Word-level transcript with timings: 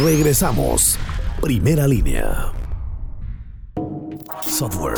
Regresamos. 0.00 0.98
Primera 1.42 1.86
línea. 1.86 2.50
Software, 4.40 4.96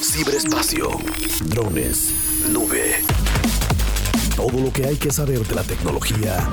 ciberespacio, 0.00 0.88
drones, 1.44 2.12
nube. 2.50 2.96
Todo 4.34 4.60
lo 4.60 4.72
que 4.72 4.86
hay 4.86 4.96
que 4.96 5.12
saber 5.12 5.38
de 5.46 5.54
la 5.54 5.62
tecnología 5.62 6.48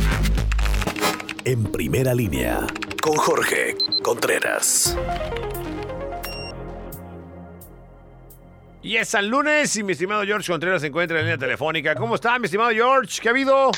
en 1.45 1.63
primera 1.63 2.13
línea 2.13 2.67
con 3.01 3.15
Jorge 3.15 3.75
Contreras. 4.03 4.95
Y 8.83 8.97
es 8.97 9.09
San 9.09 9.27
Lunes 9.29 9.75
y 9.75 9.81
mi 9.81 9.93
estimado 9.93 10.23
George 10.23 10.51
Contreras 10.51 10.81
se 10.81 10.87
encuentra 10.87 11.17
en 11.17 11.25
línea 11.25 11.39
telefónica. 11.39 11.95
¿Cómo 11.95 12.13
está, 12.13 12.37
mi 12.37 12.45
estimado 12.45 12.69
George? 12.69 13.19
¿Qué 13.19 13.29
ha 13.29 13.31
habido? 13.31 13.71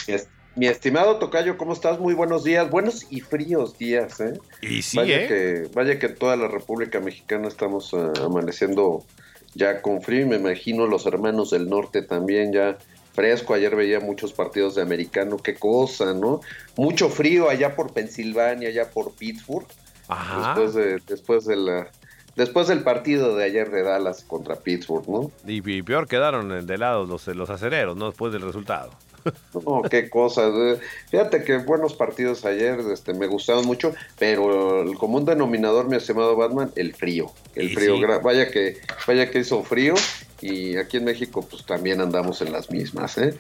Mi 0.56 0.68
estimado 0.68 1.16
Tocayo, 1.16 1.58
¿cómo 1.58 1.72
estás? 1.72 1.98
Muy 2.00 2.14
buenos 2.14 2.44
días, 2.44 2.70
buenos 2.70 3.08
y 3.10 3.22
fríos 3.22 3.78
días, 3.78 4.20
¿eh? 4.20 4.34
Y 4.62 4.82
sí, 4.82 4.98
vaya 4.98 5.24
¿eh? 5.24 5.28
Que, 5.28 5.70
vaya 5.74 5.98
que 5.98 6.08
en 6.08 6.16
toda 6.16 6.36
la 6.36 6.50
República 6.50 7.00
Mexicana 7.00 7.48
estamos 7.48 7.94
ah, 7.94 8.12
amaneciendo 8.22 9.06
ya 9.54 9.82
con 9.82 10.02
frío 10.02 10.22
y 10.22 10.26
me 10.26 10.36
imagino 10.36 10.88
los 10.88 11.06
hermanos 11.06 11.52
del 11.52 11.70
norte 11.70 12.02
también 12.02 12.52
ya 12.52 12.78
fresco. 13.14 13.54
Ayer 13.54 13.78
veía 13.78 14.02
muchos 14.02 14.34
partidos 14.34 14.76
de 14.76 14.82
americano, 14.82 15.38
qué 15.38 15.56
cosa, 15.56 16.14
¿no? 16.14 16.42
Mucho 16.76 17.08
frío 17.08 17.50
allá 17.50 17.74
por 17.74 17.94
Pensilvania, 17.94 18.68
allá 18.68 18.90
por 18.90 19.14
Pittsburgh. 19.14 19.68
Ajá. 20.10 20.60
Después, 20.60 20.74
de, 20.74 21.02
después, 21.08 21.46
de 21.46 21.56
la, 21.56 21.88
después 22.36 22.68
del 22.68 22.84
partido 22.84 23.38
de 23.38 23.46
ayer 23.46 23.72
de 23.72 23.84
Dallas 23.84 24.26
contra 24.26 24.58
Pittsburgh, 24.58 25.08
¿no? 25.08 25.32
Y, 25.48 25.62
y 25.72 25.82
peor 25.82 26.10
quedaron 26.10 26.66
de 26.66 26.78
lado 26.78 27.06
los, 27.06 27.26
los 27.28 27.50
acereros, 27.50 27.96
¿no? 27.96 28.08
Después 28.08 28.34
del 28.34 28.42
resultado. 28.42 28.92
No, 29.66 29.82
qué 29.84 30.10
cosas. 30.10 30.80
Fíjate 31.10 31.44
que 31.44 31.58
buenos 31.58 31.94
partidos 31.94 32.46
ayer, 32.46 32.80
este, 32.92 33.14
me 33.14 33.28
gustaron 33.28 33.66
mucho, 33.66 33.94
pero 34.18 34.82
el 34.82 34.98
común 34.98 35.26
denominador, 35.26 35.88
mi 35.88 35.98
estimado 35.98 36.36
Batman, 36.36 36.72
el 36.76 36.96
frío. 36.96 37.32
El 37.56 37.70
frío, 37.74 37.98
sí. 37.98 38.04
vaya 38.24 38.50
que, 38.50 38.78
vaya 39.08 39.30
que 39.30 39.40
hizo 39.40 39.64
frío 39.64 39.94
y 40.42 40.78
aquí 40.78 40.98
en 40.98 41.06
México 41.06 41.46
pues 41.48 41.66
también 41.66 42.02
andamos 42.02 42.42
en 42.42 42.52
las 42.52 42.72
mismas, 42.72 43.18
¿eh? 43.18 43.36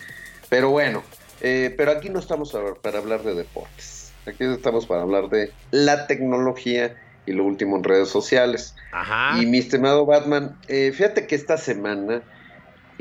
Pero 0.49 0.69
bueno, 0.69 1.03
eh, 1.41 1.73
pero 1.75 1.91
aquí 1.91 2.09
no 2.09 2.19
estamos 2.19 2.55
para 2.81 2.99
hablar 2.99 3.23
de 3.23 3.33
deportes. 3.33 4.11
Aquí 4.25 4.43
estamos 4.43 4.85
para 4.85 5.01
hablar 5.01 5.29
de 5.29 5.51
la 5.71 6.05
tecnología 6.05 6.95
y 7.25 7.33
lo 7.33 7.43
último 7.45 7.77
en 7.77 7.83
redes 7.83 8.09
sociales. 8.09 8.75
Ajá. 8.91 9.41
Y 9.41 9.45
mi 9.45 9.57
estimado 9.57 10.05
Batman, 10.05 10.57
eh, 10.67 10.91
fíjate 10.91 11.27
que 11.27 11.35
esta 11.35 11.57
semana, 11.57 12.21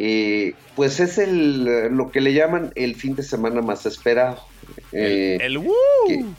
eh, 0.02 0.54
pues 0.76 0.98
es 0.98 1.18
el 1.18 1.64
lo 1.94 2.10
que 2.10 2.20
le 2.22 2.32
llaman 2.32 2.72
el 2.74 2.94
fin 2.96 3.14
de 3.14 3.22
semana 3.22 3.60
más 3.60 3.84
esperado. 3.86 4.38
Eh, 4.92 5.36
el, 5.40 5.52
el 5.52 5.58
¡Woo! 5.58 6.34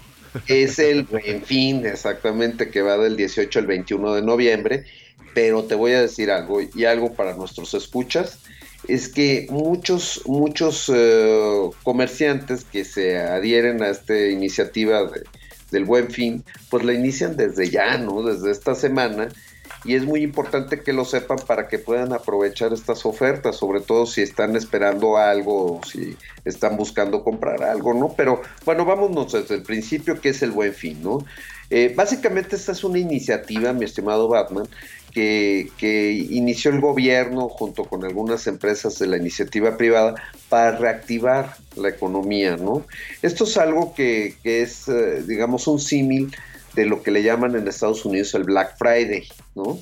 que 0.47 0.63
es 0.63 0.79
el 0.79 1.03
buen 1.03 1.43
fin, 1.43 1.85
exactamente, 1.85 2.69
que 2.71 2.81
va 2.81 2.97
del 2.97 3.15
18 3.17 3.59
al 3.59 3.67
21 3.67 4.15
de 4.15 4.21
noviembre. 4.23 4.85
Pero 5.33 5.63
te 5.63 5.75
voy 5.75 5.91
a 5.93 6.01
decir 6.01 6.31
algo, 6.31 6.59
y 6.61 6.85
algo 6.85 7.13
para 7.13 7.35
nuestros 7.35 7.73
escuchas, 7.73 8.39
es 8.87 9.07
que 9.07 9.45
muchos, 9.49 10.23
muchos 10.25 10.91
eh, 10.93 11.69
comerciantes 11.83 12.65
que 12.65 12.83
se 12.83 13.17
adhieren 13.19 13.81
a 13.83 13.89
esta 13.89 14.17
iniciativa 14.27 15.03
de- 15.03 15.23
del 15.71 15.85
buen 15.85 16.09
fin, 16.09 16.43
pues 16.69 16.83
la 16.83 16.93
inician 16.93 17.37
desde 17.37 17.69
ya, 17.69 17.97
¿no? 17.97 18.23
Desde 18.23 18.51
esta 18.51 18.73
semana. 18.75 19.29
Y 19.83 19.95
es 19.95 20.05
muy 20.05 20.21
importante 20.21 20.81
que 20.81 20.93
lo 20.93 21.05
sepan 21.05 21.39
para 21.47 21.67
que 21.67 21.79
puedan 21.79 22.13
aprovechar 22.13 22.71
estas 22.71 23.05
ofertas, 23.05 23.55
sobre 23.55 23.81
todo 23.81 24.05
si 24.05 24.21
están 24.21 24.55
esperando 24.55 25.17
algo 25.17 25.81
si 25.91 26.15
están 26.45 26.77
buscando 26.77 27.23
comprar 27.23 27.63
algo, 27.63 27.93
¿no? 27.93 28.13
Pero 28.15 28.41
bueno, 28.65 28.85
vámonos 28.85 29.33
desde 29.33 29.55
el 29.55 29.63
principio, 29.63 30.21
que 30.21 30.29
es 30.29 30.41
el 30.43 30.51
buen 30.51 30.73
fin, 30.73 31.01
¿no? 31.01 31.25
Eh, 31.69 31.93
básicamente 31.95 32.55
esta 32.57 32.73
es 32.73 32.83
una 32.83 32.99
iniciativa, 32.99 33.73
mi 33.73 33.85
estimado 33.85 34.27
Batman, 34.27 34.67
que, 35.11 36.27
inició 36.29 36.71
el 36.71 36.79
gobierno 36.79 37.49
junto 37.49 37.85
con 37.85 38.03
algunas 38.05 38.47
empresas 38.47 38.99
de 38.99 39.07
la 39.07 39.17
iniciativa 39.17 39.77
privada 39.77 40.15
para 40.49 40.77
reactivar 40.77 41.55
la 41.75 41.89
economía, 41.89 42.57
¿no? 42.57 42.85
Esto 43.21 43.45
es 43.45 43.57
algo 43.57 43.93
que, 43.93 44.35
que 44.43 44.61
es, 44.61 44.87
eh, 44.87 45.23
digamos, 45.25 45.67
un 45.67 45.79
símil 45.79 46.35
de 46.75 46.85
lo 46.85 47.03
que 47.03 47.11
le 47.11 47.23
llaman 47.23 47.55
en 47.55 47.67
Estados 47.67 48.05
Unidos 48.05 48.33
el 48.33 48.43
Black 48.43 48.77
Friday, 48.77 49.27
¿no? 49.55 49.79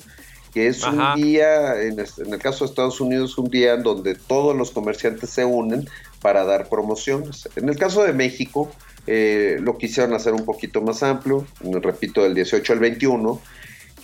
Que 0.52 0.66
es 0.66 0.82
Ajá. 0.82 1.14
un 1.14 1.22
día, 1.22 1.80
en 1.82 1.98
el 1.98 2.38
caso 2.38 2.64
de 2.64 2.70
Estados 2.70 3.00
Unidos, 3.00 3.38
un 3.38 3.48
día 3.48 3.74
en 3.74 3.82
donde 3.82 4.14
todos 4.14 4.56
los 4.56 4.70
comerciantes 4.70 5.30
se 5.30 5.44
unen 5.44 5.88
para 6.20 6.44
dar 6.44 6.68
promociones. 6.68 7.48
En 7.56 7.68
el 7.68 7.76
caso 7.76 8.02
de 8.02 8.12
México, 8.12 8.70
eh, 9.06 9.58
lo 9.60 9.78
quisieron 9.78 10.14
hacer 10.14 10.34
un 10.34 10.44
poquito 10.44 10.82
más 10.82 11.02
amplio, 11.02 11.46
repito, 11.82 12.22
del 12.22 12.34
18 12.34 12.72
al 12.72 12.78
21, 12.80 13.40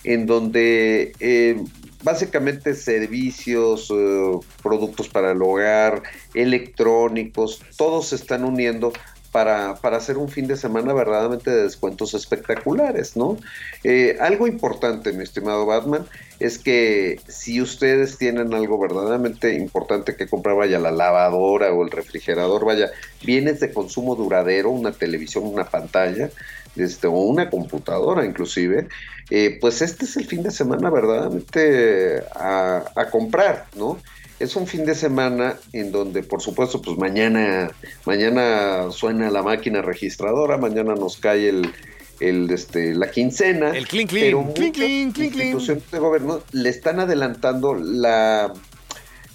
en 0.04 0.26
donde 0.26 1.12
eh, 1.20 1.62
básicamente 2.02 2.74
servicios, 2.74 3.90
eh, 3.90 4.38
productos 4.62 5.08
para 5.08 5.32
el 5.32 5.42
hogar, 5.42 6.02
electrónicos, 6.34 7.60
todos 7.76 8.08
se 8.08 8.16
están 8.16 8.44
uniendo 8.44 8.92
para, 9.36 9.74
para 9.74 9.98
hacer 9.98 10.16
un 10.16 10.30
fin 10.30 10.46
de 10.46 10.56
semana 10.56 10.94
verdaderamente 10.94 11.50
de 11.50 11.64
descuentos 11.64 12.14
espectaculares, 12.14 13.18
¿no? 13.18 13.36
Eh, 13.84 14.16
algo 14.18 14.46
importante, 14.46 15.12
mi 15.12 15.24
estimado 15.24 15.66
Batman, 15.66 16.06
es 16.40 16.58
que 16.58 17.20
si 17.28 17.60
ustedes 17.60 18.16
tienen 18.16 18.54
algo 18.54 18.78
verdaderamente 18.78 19.52
importante 19.52 20.16
que 20.16 20.26
comprar, 20.26 20.56
vaya 20.56 20.78
la 20.78 20.90
lavadora 20.90 21.70
o 21.74 21.84
el 21.84 21.90
refrigerador, 21.90 22.64
vaya, 22.64 22.90
bienes 23.26 23.60
de 23.60 23.74
consumo 23.74 24.16
duradero, 24.16 24.70
una 24.70 24.92
televisión, 24.92 25.44
una 25.44 25.64
pantalla, 25.64 26.30
este, 26.74 27.06
o 27.06 27.20
una 27.20 27.50
computadora 27.50 28.24
inclusive, 28.24 28.88
eh, 29.28 29.58
pues 29.60 29.82
este 29.82 30.06
es 30.06 30.16
el 30.16 30.24
fin 30.24 30.44
de 30.44 30.50
semana 30.50 30.88
verdaderamente 30.88 32.22
a, 32.34 32.84
a 32.94 33.10
comprar, 33.10 33.66
¿no? 33.76 33.98
Es 34.38 34.54
un 34.56 34.66
fin 34.66 34.84
de 34.84 34.94
semana 34.94 35.56
en 35.72 35.92
donde, 35.92 36.22
por 36.22 36.42
supuesto, 36.42 36.82
pues 36.82 36.98
mañana, 36.98 37.70
mañana 38.04 38.90
suena 38.90 39.30
la 39.30 39.42
máquina 39.42 39.80
registradora, 39.80 40.58
mañana 40.58 40.94
nos 40.94 41.16
cae 41.16 41.48
el, 41.48 41.72
el, 42.20 42.50
este, 42.50 42.94
la 42.94 43.10
quincena. 43.10 43.70
El 43.70 43.88
clink, 43.88 44.10
clink, 44.10 44.24
pero 44.24 44.52
clink, 44.54 44.74
clink, 44.74 45.14
clink, 45.14 45.34
instituciones 45.36 45.90
de 45.90 45.98
gobierno 45.98 46.40
le 46.52 46.68
están 46.68 47.00
adelantando 47.00 47.74
la 47.74 48.52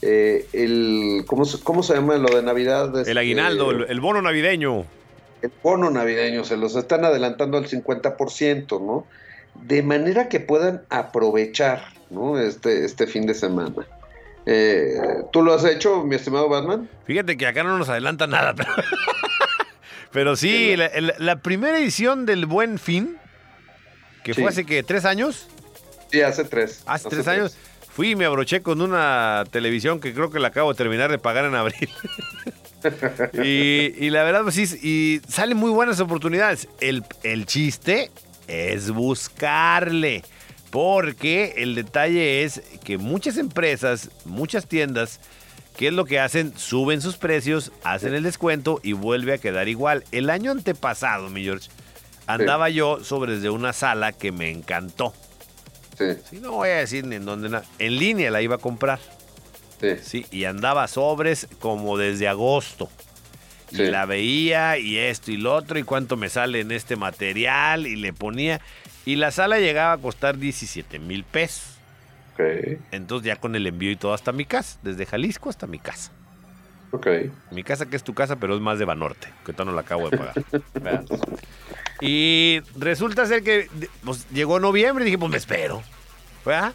eh, 0.04 0.46
el 0.54 1.24
¿cómo, 1.28 1.46
se- 1.46 1.64
cómo 1.64 1.82
se 1.84 1.94
llama 1.96 2.18
lo 2.18 2.36
de 2.36 2.44
Navidad? 2.44 2.94
El 2.96 3.02
Este, 3.02 3.20
aguinaldo, 3.20 3.72
el, 3.72 3.86
el 3.90 4.00
bono 4.02 4.22
navideño. 4.22 4.86
el 5.42 5.52
bono 5.64 5.90
navideño, 5.90 6.44
se 6.44 6.58
los 6.58 6.76
están 6.76 7.06
adelantando 7.06 7.58
al 7.58 7.68
50%, 7.68 8.80
¿no? 8.86 9.06
De 9.64 9.82
manera 9.84 10.30
que 10.30 10.40
puedan 10.40 10.84
aprovechar, 10.90 11.86
¿no? 12.12 12.40
Este, 12.40 12.86
este 12.86 13.08
fin 13.08 13.26
de 13.26 13.34
semana. 13.34 13.74
Eh, 14.46 14.96
¿Tú 15.32 15.44
lo 15.44 15.54
has 15.54 15.64
hecho, 15.66 16.04
mi 16.04 16.16
estimado 16.16 16.50
Batman? 16.50 16.90
Fíjate 17.06 17.38
que 17.38 17.46
acá 17.48 17.64
no 17.64 17.78
nos 17.78 17.90
adelanta 17.90 18.26
nada, 18.28 18.54
pero, 18.56 18.72
pero 20.12 20.36
sí, 20.36 20.76
la, 20.76 20.90
la- 21.00 21.14
la 21.18 21.36
primera 21.42 21.78
edición 21.78 22.26
del 22.26 22.46
Buen 22.48 22.80
Fin, 22.80 23.18
que 24.24 24.34
Sí. 24.34 24.42
fue 24.42 24.50
hace 24.50 24.66
que 24.66 24.82
tres 24.84 25.06
años, 25.06 25.48
Sí, 26.12 26.22
hace 26.22 26.44
tres. 26.44 26.82
hace 26.88 27.08
tres 27.10 27.28
años, 27.28 27.56
fui 27.94 28.12
y 28.12 28.16
me 28.16 28.26
abroché 28.26 28.62
con 28.62 28.82
una 28.82 29.44
televisión 29.52 30.00
que 30.00 30.14
creo 30.14 30.32
que 30.32 30.40
la 30.40 30.48
acabo 30.50 30.74
de 30.74 30.78
terminar 30.78 31.12
de 31.12 31.20
pagar 31.20 31.46
en 31.46 31.56
abril. 31.56 31.90
y, 33.44 33.94
y 34.06 34.10
la 34.10 34.24
verdad, 34.24 34.42
pues 34.44 34.56
sí, 34.56 34.66
y 34.82 35.22
salen 35.32 35.58
muy 35.58 35.70
buenas 35.72 36.00
oportunidades. 36.00 36.68
El, 36.80 37.04
el 37.24 37.46
chiste 37.46 38.10
es 38.48 38.90
buscarle. 38.92 40.24
Porque 40.72 41.56
el 41.58 41.76
detalle 41.76 42.44
es 42.44 42.62
que 42.84 42.98
muchas 42.98 43.38
empresas, 43.38 44.10
muchas 44.24 44.68
tiendas, 44.68 45.20
¿qué 45.78 45.90
es 45.90 45.94
lo 45.94 46.06
que 46.06 46.20
hacen? 46.20 46.58
Suben 46.58 47.02
sus 47.02 47.18
precios, 47.18 47.72
hacen 47.84 48.14
el 48.14 48.24
descuento 48.24 48.80
y 48.82 48.94
vuelve 48.94 49.34
a 49.34 49.38
quedar 49.38 49.68
igual. 49.68 50.06
El 50.12 50.30
año 50.30 50.52
antepasado, 50.52 51.30
mi 51.30 51.44
George, 51.44 51.70
andaba 52.26 52.70
yo 52.70 53.04
sobre 53.04 53.40
de 53.40 53.50
una 53.50 53.74
sala 53.74 54.14
que 54.14 54.32
me 54.32 54.50
encantó. 54.50 55.14
Sí, 55.98 56.06
Sí, 56.30 56.40
no 56.40 56.54
voy 56.54 56.70
a 56.70 56.78
decir 56.78 57.06
ni 57.06 57.18
en 57.18 57.26
dónde, 57.26 57.62
en 57.78 58.00
línea 58.00 58.32
la 58.32 58.42
iba 58.42 58.56
a 58.56 58.60
comprar. 58.60 59.00
sí. 59.82 59.96
Sí, 60.02 60.26
y 60.32 60.46
andaba 60.46 60.88
sobres 60.88 61.48
como 61.60 61.98
desde 61.98 62.28
agosto. 62.30 62.90
Y 63.72 63.84
la 63.84 64.06
veía 64.06 64.78
y 64.78 64.98
esto 64.98 65.32
y 65.32 65.38
lo 65.38 65.56
otro 65.56 65.80
y 65.80 65.84
cuánto 65.84 66.18
me 66.18 66.28
sale 66.28 66.60
en 66.60 66.72
este 66.72 66.96
material 66.98 67.88
y 67.88 67.96
le 67.96 68.12
ponía. 68.14 68.60
Y 69.06 69.16
la 69.16 69.32
sala 69.32 69.60
llegaba 69.60 69.94
a 69.94 69.98
costar 69.98 70.38
17 70.38 71.00
mil 71.00 71.24
pesos. 71.24 71.78
Ok, 72.34 72.42
Entonces 72.92 73.28
ya 73.28 73.36
con 73.36 73.56
el 73.56 73.68
envío 73.68 73.92
y 73.92 73.96
todo 73.96 74.14
hasta 74.14 74.32
mi 74.32 74.46
casa, 74.46 74.80
desde 74.84 75.06
Jalisco 75.06 75.50
hasta 75.50 75.68
mi 75.68 75.80
casa. 75.80 76.12
ok. 76.92 77.08
Mi 77.52 77.64
casa 77.64 77.88
que 77.88 77.96
es 77.96 78.04
tu 78.04 78.14
casa, 78.14 78.38
pero 78.38 78.56
es 78.56 78.62
más 78.62 78.80
de 78.80 78.86
Banorte, 78.86 79.28
que 79.46 79.54
todavía 79.54 79.72
no 79.72 79.76
la 79.76 79.82
acabo 79.82 80.10
de 80.10 80.18
pagar. 80.18 80.36
y 82.02 82.62
resulta 82.78 83.26
ser 83.26 83.44
que 83.44 83.70
pues, 84.04 84.28
llegó 84.30 84.60
noviembre 84.60 85.04
y 85.04 85.06
dije, 85.06 85.18
pues 85.18 85.32
me 85.32 85.38
espero. 85.38 85.82
¿verdad? 86.46 86.74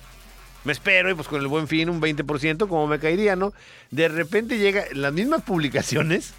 Me 0.64 0.73
espero 0.73 1.11
y 1.11 1.14
pues 1.14 1.28
con 1.28 1.40
el 1.40 1.46
buen 1.46 1.69
fin 1.69 1.88
un 1.88 2.00
20%, 2.00 2.69
como 2.69 2.87
me 2.87 2.99
caería, 2.99 3.37
¿no? 3.37 3.52
De 3.90 4.08
repente 4.08 4.58
llega 4.58 4.84
las 4.93 5.12
mismas 5.12 5.43
publicaciones 5.43 6.34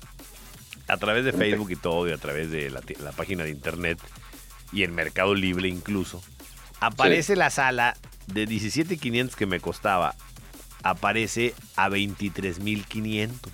a 0.87 0.97
través 0.97 1.23
de 1.25 1.33
Facebook 1.33 1.71
y 1.71 1.75
todo 1.75 2.07
y 2.07 2.11
a 2.11 2.17
través 2.17 2.51
de 2.51 2.69
la, 2.69 2.81
la 3.01 3.11
página 3.13 3.43
de 3.43 3.51
internet. 3.51 3.99
Y 4.71 4.83
en 4.83 4.93
Mercado 4.95 5.33
Libre 5.35 5.67
incluso, 5.69 6.21
aparece 6.79 7.35
la 7.35 7.49
sala 7.49 7.95
de 8.27 8.45
17,500 8.45 9.35
que 9.35 9.45
me 9.45 9.59
costaba, 9.59 10.15
aparece 10.83 11.53
a 11.75 11.89
23,500. 11.89 13.51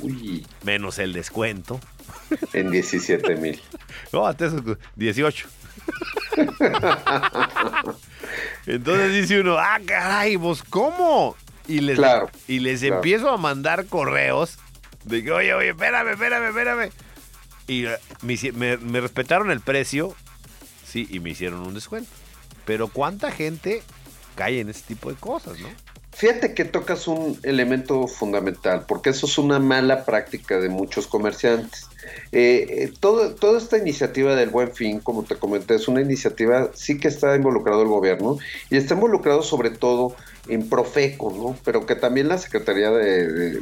Uy, 0.00 0.44
Menos 0.64 0.98
el 0.98 1.12
descuento. 1.12 1.78
en 2.52 2.70
17 2.70 3.36
mil. 3.36 3.60
No, 4.12 4.26
hasta 4.26 4.46
eso, 4.46 4.62
18. 4.96 5.48
Entonces 8.66 9.12
dice 9.12 9.40
uno, 9.40 9.56
ah, 9.58 9.78
caray, 9.86 10.36
pues 10.38 10.62
¿cómo? 10.62 11.36
Y 11.68 11.80
les, 11.80 11.96
Claro, 11.98 12.30
y 12.48 12.58
les 12.60 12.80
claro. 12.80 12.96
empiezo 12.96 13.30
a 13.30 13.36
mandar 13.36 13.86
correos 13.86 14.58
de 15.04 15.22
que, 15.22 15.30
oye, 15.32 15.54
oye, 15.54 15.70
espérame, 15.70 16.08
espérame, 16.12 16.48
espérame. 16.48 16.90
Y 17.66 17.86
eh, 17.86 17.96
me, 18.22 18.36
me- 18.52 18.76
me 18.78 19.00
respetaron 19.00 19.50
el 19.50 19.60
precio, 19.60 20.14
sí, 20.86 21.06
y 21.10 21.20
me 21.20 21.30
hicieron 21.30 21.60
un 21.60 21.74
descuento. 21.74 22.10
Pero 22.64 22.88
¿cuánta 22.88 23.30
gente 23.32 23.82
cae 24.34 24.60
en 24.60 24.68
ese 24.68 24.82
tipo 24.82 25.10
de 25.10 25.16
cosas, 25.16 25.58
no? 25.58 25.68
Fíjate 26.22 26.54
que 26.54 26.64
tocas 26.64 27.08
un 27.08 27.36
elemento 27.42 28.06
fundamental, 28.06 28.84
porque 28.86 29.10
eso 29.10 29.26
es 29.26 29.38
una 29.38 29.58
mala 29.58 30.04
práctica 30.04 30.60
de 30.60 30.68
muchos 30.68 31.08
comerciantes. 31.08 31.88
Eh, 32.30 32.66
eh, 32.68 32.92
todo- 33.00 33.34
toda 33.34 33.58
esta 33.58 33.76
iniciativa 33.76 34.36
del 34.36 34.48
Buen 34.50 34.72
Fin, 34.72 35.00
como 35.00 35.24
te 35.24 35.34
comenté, 35.34 35.74
es 35.74 35.88
una 35.88 36.00
iniciativa, 36.00 36.70
sí 36.74 36.96
que 36.98 37.08
está 37.08 37.34
involucrado 37.34 37.82
el 37.82 37.88
gobierno 37.88 38.38
y 38.70 38.76
está 38.76 38.94
involucrado 38.94 39.42
sobre 39.42 39.70
todo 39.70 40.14
en 40.48 40.68
Profeco, 40.68 41.32
¿no? 41.36 41.56
Pero 41.64 41.86
que 41.86 41.94
también 41.96 42.28
la 42.28 42.38
Secretaría 42.38 42.90
de, 42.92 43.28
de- 43.28 43.50
de- 43.50 43.60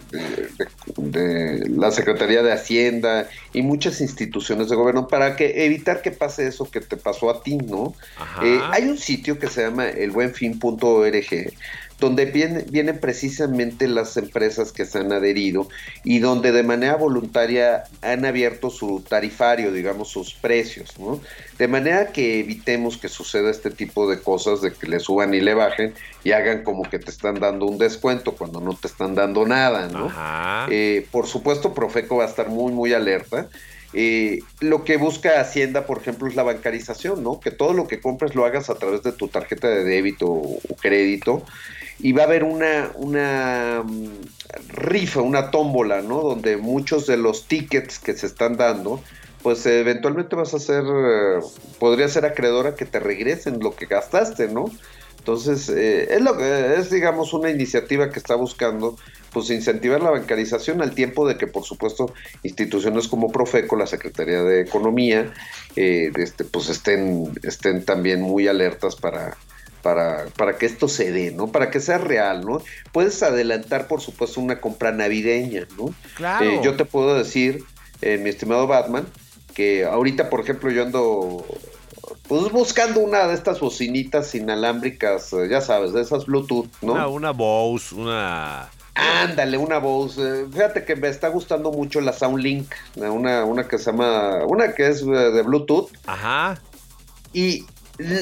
de- 0.59 1.59
de- 1.59 1.69
la 1.71 1.91
Secretaría 1.91 2.43
de 2.43 2.53
Hacienda 2.53 3.27
y 3.55 3.63
muchas 3.63 4.01
instituciones 4.03 4.69
de 4.69 4.77
gobierno 4.77 5.09
para 5.09 5.35
que 5.37 5.65
evitar 5.67 6.01
que 6.03 6.11
pase 6.11 6.47
eso 6.47 6.71
que 6.71 6.81
te 6.81 6.97
pasó 6.99 7.31
a 7.31 7.43
ti, 7.43 7.57
¿no? 7.57 7.95
Eh, 8.43 8.61
hay 8.71 8.85
un 8.85 8.97
sitio 8.99 9.39
que 9.39 9.49
se 9.49 9.63
llama 9.63 9.89
elbuenfin.org 9.89 11.53
donde 12.01 12.25
viene- 12.25 12.65
vienen 12.71 12.99
precisamente 12.99 13.87
las 13.87 14.17
empresas 14.17 14.73
que 14.73 14.87
se 14.87 14.99
han 14.99 15.13
adherido 15.13 15.69
y 16.03 16.19
donde 16.19 16.51
de 16.51 16.63
manera 16.63 16.97
voluntaria 16.97 17.85
han 18.03 18.25
abierto 18.25 18.71
su 18.71 19.05
tarifario, 19.07 19.71
digamos, 19.73 20.09
sus 20.09 20.35
precios, 20.35 20.99
¿no? 20.99 21.21
De 21.59 21.69
manera 21.69 22.07
que 22.13 22.41
evitemos 22.41 22.97
que 22.97 23.09
suceda 23.09 23.51
este 23.51 23.71
tipo 23.71 24.09
de 24.11 24.21
cosas, 24.21 24.63
de 24.63 24.73
que 24.73 24.87
le 24.89 24.99
suban 24.99 25.35
y 25.35 25.41
le 25.41 25.53
bajen 25.55 25.93
y 26.25 26.33
hagan 26.33 26.65
como 26.65 26.89
que 26.89 26.99
te 26.99 27.11
están 27.11 27.39
dando 27.39 27.67
un 27.67 27.77
descuento 27.79 28.33
cuando 28.35 28.61
no 28.61 28.75
te 28.75 28.89
están 28.89 29.15
dando 29.15 29.47
nada, 29.47 29.89
¿no? 29.89 30.07
Ajá. 30.07 30.67
Eh, 30.71 31.07
por 31.11 31.27
supuesto, 31.27 31.75
Profeco 31.75 32.17
va 32.17 32.25
a 32.25 32.29
estar 32.29 32.49
muy, 32.49 32.73
muy 32.73 32.95
alerta. 32.95 33.49
Eh, 33.93 34.41
lo 34.61 34.85
que 34.85 34.97
busca 34.97 35.41
Hacienda, 35.41 35.87
por 35.87 35.99
ejemplo, 35.99 36.29
es 36.29 36.37
la 36.37 36.43
bancarización, 36.43 37.23
¿no? 37.25 37.41
Que 37.41 37.51
todo 37.51 37.73
lo 37.73 37.89
que 37.89 38.01
compres 38.01 38.35
lo 38.35 38.45
hagas 38.45 38.71
a 38.71 38.77
través 38.77 39.03
de 39.03 39.13
tu 39.13 39.29
tarjeta 39.29 39.69
de 39.69 39.85
débito 39.85 40.27
o 40.29 40.61
crédito. 40.81 41.45
Y 41.99 42.13
va 42.13 42.23
a 42.23 42.27
haber 42.27 42.45
una, 42.45 42.93
una 42.95 43.83
mm, 43.85 44.09
rifa, 44.69 45.21
una 45.21 45.51
tómbola, 45.51 46.03
¿no? 46.03 46.21
Donde 46.21 46.57
muchos 46.57 47.07
de 47.07 47.17
los 47.17 47.47
tickets 47.47 47.99
que 47.99 48.15
se 48.15 48.27
están 48.27 48.57
dando, 48.57 49.03
pues 49.43 49.65
eventualmente 49.67 50.37
vas 50.37 50.55
a 50.55 50.59
ser, 50.59 50.85
eh, 50.85 51.41
podría 51.79 52.09
ser 52.09 52.25
acreedora 52.25 52.75
que 52.75 52.85
te 52.85 53.01
regresen 53.01 53.59
lo 53.61 53.75
que 53.75 53.87
gastaste, 53.87 54.49
¿no? 54.49 54.67
Entonces, 55.19 55.69
eh, 55.69 56.15
es, 56.15 56.23
lo 56.23 56.37
que, 56.37 56.77
es, 56.77 56.91
digamos, 56.91 57.35
una 57.35 57.51
iniciativa 57.51 58.11
que 58.11 58.19
está 58.19 58.35
buscando 58.37 58.97
pues 59.33 59.51
incentivar 59.51 60.03
la 60.03 60.11
bancarización 60.11 60.83
al 60.83 60.95
tiempo 60.95 61.29
de 61.29 61.37
que, 61.37 61.47
por 61.47 61.63
supuesto, 61.63 62.13
instituciones 62.43 63.07
como 63.07 63.31
Profeco, 63.31 63.77
la 63.77 63.87
Secretaría 63.87 64.43
de 64.43 64.63
Economía, 64.63 65.33
eh, 65.77 66.11
este, 66.17 66.45
pues 66.45 66.69
estén, 66.69 67.31
estén 67.43 67.85
también 67.85 68.23
muy 68.23 68.49
alertas 68.49 68.97
para, 68.97 69.37
para, 69.83 70.27
para 70.37 70.57
que 70.57 70.67
esto 70.67 70.89
se 70.89 71.13
dé, 71.13 71.31
¿no? 71.33 71.49
Para 71.53 71.71
que 71.71 71.81
sea 71.81 71.99
real, 71.99 72.45
¿no? 72.45 72.63
Puedes 72.93 73.23
adelantar, 73.23 73.89
por 73.89 74.01
supuesto, 74.01 74.41
una 74.41 74.61
compra 74.61 74.91
navideña, 74.91 75.67
¿no? 75.79 75.95
claro. 76.15 76.45
Eh, 76.51 76.61
yo 76.63 76.77
te 76.77 76.85
puedo 76.85 77.17
decir, 77.17 77.65
eh, 78.03 78.19
mi 78.19 78.31
estimado 78.31 78.67
Batman, 78.67 79.07
que 79.55 79.85
ahorita, 79.85 80.31
por 80.31 80.41
ejemplo, 80.41 80.71
yo 80.71 80.83
ando 80.83 81.45
pues 82.29 82.51
buscando 82.53 83.01
una 83.01 83.27
de 83.27 83.35
estas 83.35 83.61
bocinitas 83.61 84.35
inalámbricas, 84.35 85.33
eh, 85.33 85.49
ya 85.51 85.61
sabes, 85.61 85.93
de 85.93 86.03
esas 86.03 86.27
Bluetooth, 86.27 86.69
¿no? 86.81 86.93
Una, 86.93 87.09
una 87.09 87.31
Bose, 87.33 87.95
una... 87.95 88.71
Ándale, 88.95 89.57
una 89.57 89.79
voz. 89.79 90.19
eh, 90.19 90.47
fíjate 90.53 90.85
que 90.85 90.95
me 90.95 91.09
está 91.09 91.29
gustando 91.29 91.71
mucho 91.73 92.01
la 92.01 92.13
SoundLink, 92.13 92.71
eh, 92.97 93.09
una, 93.09 93.45
una 93.45 93.67
que 93.67 93.79
se 93.79 93.91
llama, 93.91 94.45
una 94.47 94.75
que 94.75 94.89
es 94.89 95.05
de 95.07 95.43
Bluetooth. 95.43 95.91
Ajá. 96.07 96.61
Y 97.33 97.65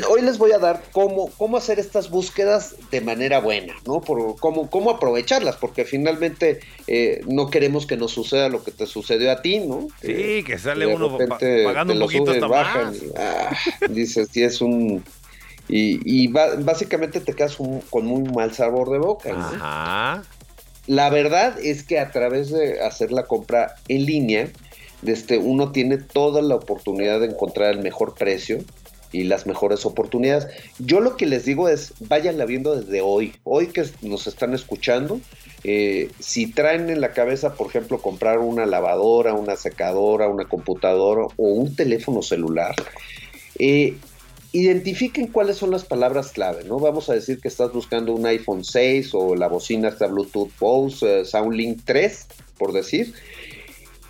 hoy 0.09 0.23
les 0.23 0.39
voy 0.39 0.53
a 0.53 0.59
dar 0.59 0.83
cómo, 0.93 1.31
cómo 1.37 1.57
hacer 1.57 1.79
estas 1.79 2.11
búsquedas 2.11 2.75
de 2.91 3.01
manera 3.01 3.41
buena, 3.41 3.75
¿no? 3.87 4.01
Por 4.01 4.37
cómo, 4.37 4.69
cómo 4.71 4.91
aprovecharlas, 4.91 5.57
porque 5.57 5.85
finalmente 5.85 6.61
eh, 6.87 7.23
no 7.27 7.51
queremos 7.51 7.87
que 7.87 7.97
nos 7.97 8.13
suceda 8.13 8.49
lo 8.49 8.63
que 8.65 8.71
te 8.73 8.87
sucedió 8.87 9.31
a 9.33 9.43
ti, 9.43 9.61
¿no? 9.61 9.89
Sí, 10.01 10.43
que 10.45 10.59
sale 10.59 10.87
de 10.87 10.95
uno 10.95 11.17
pa- 11.19 11.39
pagando 11.39 11.93
te 11.95 11.99
un 11.99 12.05
poquito 12.07 12.25
suben, 12.27 12.45
hasta 12.45 12.47
bajan, 12.49 12.87
más. 12.87 12.97
y, 12.97 13.11
ah, 13.17 13.57
dices, 13.89 14.29
sí 14.33 14.43
es 14.43 14.61
un... 14.61 15.05
Y, 15.71 16.01
y 16.25 16.29
básicamente 16.29 17.21
te 17.21 17.35
quedas 17.35 17.61
un- 17.61 17.81
con 17.91 18.07
muy 18.07 18.23
mal 18.23 18.55
sabor 18.55 18.91
de 18.91 18.99
boca, 18.99 19.33
¿no? 19.33 19.39
Ajá. 19.39 20.23
La 20.87 21.11
verdad 21.11 21.59
es 21.63 21.83
que 21.83 21.99
a 21.99 22.11
través 22.11 22.51
de 22.51 22.81
hacer 22.81 23.13
la 23.13 23.25
compra 23.27 23.75
en 23.89 24.07
línea, 24.07 24.49
este, 25.07 25.37
uno 25.37 25.71
tiene 25.71 25.99
toda 25.99 26.41
la 26.41 26.55
oportunidad 26.55 27.21
de 27.21 27.27
encontrar 27.27 27.71
el 27.73 27.81
mejor 27.81 28.15
precio 28.15 28.59
y 29.12 29.25
las 29.25 29.46
mejores 29.46 29.87
oportunidades. 29.87 30.46
Yo 30.78 31.00
lo 31.00 31.16
que 31.16 31.26
les 31.26 31.44
digo 31.44 31.69
es, 31.69 31.94
váyanla 32.00 32.44
viendo 32.44 32.76
desde 32.76 33.00
hoy. 33.00 33.34
Hoy 33.44 33.69
que 33.69 33.84
nos 34.02 34.26
están 34.26 34.55
escuchando, 34.55 35.20
eh, 35.64 36.10
si 36.19 36.46
traen 36.52 36.90
en 36.90 37.00
la 37.00 37.12
cabeza, 37.12 37.55
por 37.55 37.69
ejemplo, 37.69 38.00
comprar 38.00 38.38
una 38.38 38.66
lavadora, 38.66 39.34
una 39.34 39.56
secadora, 39.56 40.28
una 40.28 40.44
computadora 40.46 41.22
o 41.37 41.49
un 41.49 41.75
teléfono 41.75 42.22
celular, 42.22 42.75
eh, 43.58 43.96
identifiquen 44.52 45.26
cuáles 45.26 45.56
son 45.56 45.70
las 45.70 45.84
palabras 45.84 46.32
clave, 46.32 46.64
¿no? 46.64 46.78
Vamos 46.78 47.10
a 47.10 47.14
decir 47.14 47.40
que 47.40 47.49
estás 47.49 47.72
buscando 47.72 48.14
un 48.14 48.25
iPhone 48.26 48.64
6 48.64 49.10
o 49.14 49.34
la 49.34 49.49
bocina 49.49 49.88
esta 49.88 50.06
Bluetooth 50.06 50.50
Bose 50.58 51.20
eh, 51.20 51.25
SoundLink 51.25 51.82
3, 51.84 52.26
por 52.56 52.72
decir, 52.72 53.12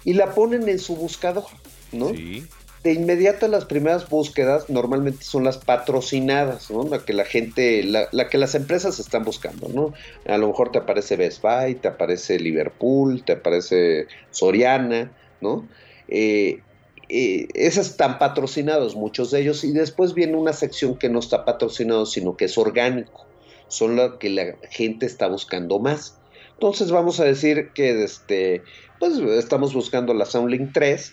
y 0.05 0.15
la 0.15 0.35
ponen 0.35 0.69
en 0.69 0.79
su 0.79 0.97
buscador, 0.97 1.47
¿no? 1.93 2.11
Sí. 2.11 2.47
De 2.83 2.93
inmediato 2.93 3.49
las 3.49 3.65
primeras 3.65 4.09
búsquedas 4.09 4.71
normalmente 4.71 5.25
son 5.25 5.43
las 5.43 5.59
patrocinadas, 5.59 6.71
¿no? 6.71 6.85
La 6.85 7.01
que 7.01 7.13
la 7.13 7.25
gente, 7.25 7.83
la, 7.83 8.09
la 8.13 8.29
que 8.29 8.39
las 8.39 8.55
empresas 8.55 9.01
están 9.01 9.25
buscando, 9.25 9.69
¿no? 9.69 9.93
A 10.33 10.39
lo 10.39 10.47
mejor 10.47 10.71
te 10.71 10.79
aparece 10.79 11.17
Best 11.17 11.43
Buy, 11.43 11.75
te 11.75 11.89
aparece 11.89 12.39
Liverpool, 12.39 13.25
te 13.25 13.33
aparece 13.33 14.07
Soriana, 14.31 15.11
¿no? 15.41 15.67
Eh, 16.07 16.61
eh, 17.09 17.49
esas 17.55 17.89
están 17.89 18.19
patrocinados, 18.19 18.95
muchos 18.95 19.31
de 19.31 19.41
ellos, 19.41 19.65
y 19.65 19.73
después 19.73 20.15
viene 20.15 20.37
una 20.37 20.53
sección 20.53 20.97
que 20.97 21.09
no 21.09 21.19
está 21.19 21.45
patrocinado, 21.45 22.07
sino 22.07 22.37
que 22.37 22.45
es 22.45 22.59
orgánico. 22.59 23.27
Son 23.69 23.97
lo 23.97 24.19
que 24.19 24.31
la 24.31 24.55
gente 24.71 25.07
está 25.07 25.27
buscando 25.27 25.79
más. 25.79 26.19
Entonces 26.55 26.91
vamos 26.91 27.21
a 27.21 27.25
decir 27.25 27.71
que 27.75 28.03
este, 28.03 28.63
pues 28.99 29.19
estamos 29.19 29.75
buscando 29.75 30.13
la 30.15 30.27
SoundLink 30.27 30.73
3 30.73 31.13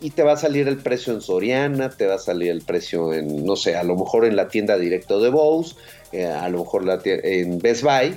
y 0.00 0.10
te 0.10 0.22
va 0.22 0.32
a 0.32 0.36
salir 0.36 0.68
el 0.68 0.78
precio 0.78 1.12
en 1.12 1.20
Soriana, 1.20 1.90
te 1.90 2.06
va 2.06 2.14
a 2.14 2.18
salir 2.18 2.50
el 2.50 2.62
precio 2.62 3.12
en, 3.12 3.44
no 3.44 3.56
sé, 3.56 3.76
a 3.76 3.82
lo 3.82 3.96
mejor 3.96 4.24
en 4.24 4.36
la 4.36 4.48
tienda 4.48 4.78
directo 4.78 5.20
de 5.20 5.30
Bose, 5.30 5.74
eh, 6.12 6.26
a 6.26 6.48
lo 6.48 6.58
mejor 6.60 6.84
la 6.84 7.00
en 7.04 7.58
Best 7.58 7.82
Buy, 7.82 8.16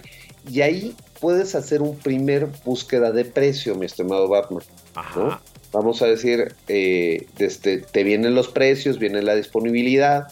y 0.50 0.62
ahí 0.62 0.96
puedes 1.20 1.56
hacer 1.56 1.82
un 1.82 1.98
primer 1.98 2.48
búsqueda 2.66 3.12
de 3.12 3.26
precio, 3.26 3.76
mi 3.76 3.86
estimado 3.86 4.28
Batman. 4.28 4.64
Ajá. 4.96 5.20
¿no? 5.20 5.42
Vamos 5.72 6.02
a 6.02 6.08
decir, 6.08 6.56
eh, 6.68 7.28
desde, 7.38 7.78
te 7.78 8.04
vienen 8.04 8.34
los 8.34 8.48
precios, 8.48 8.98
viene 8.98 9.22
la 9.22 9.36
disponibilidad. 9.36 10.28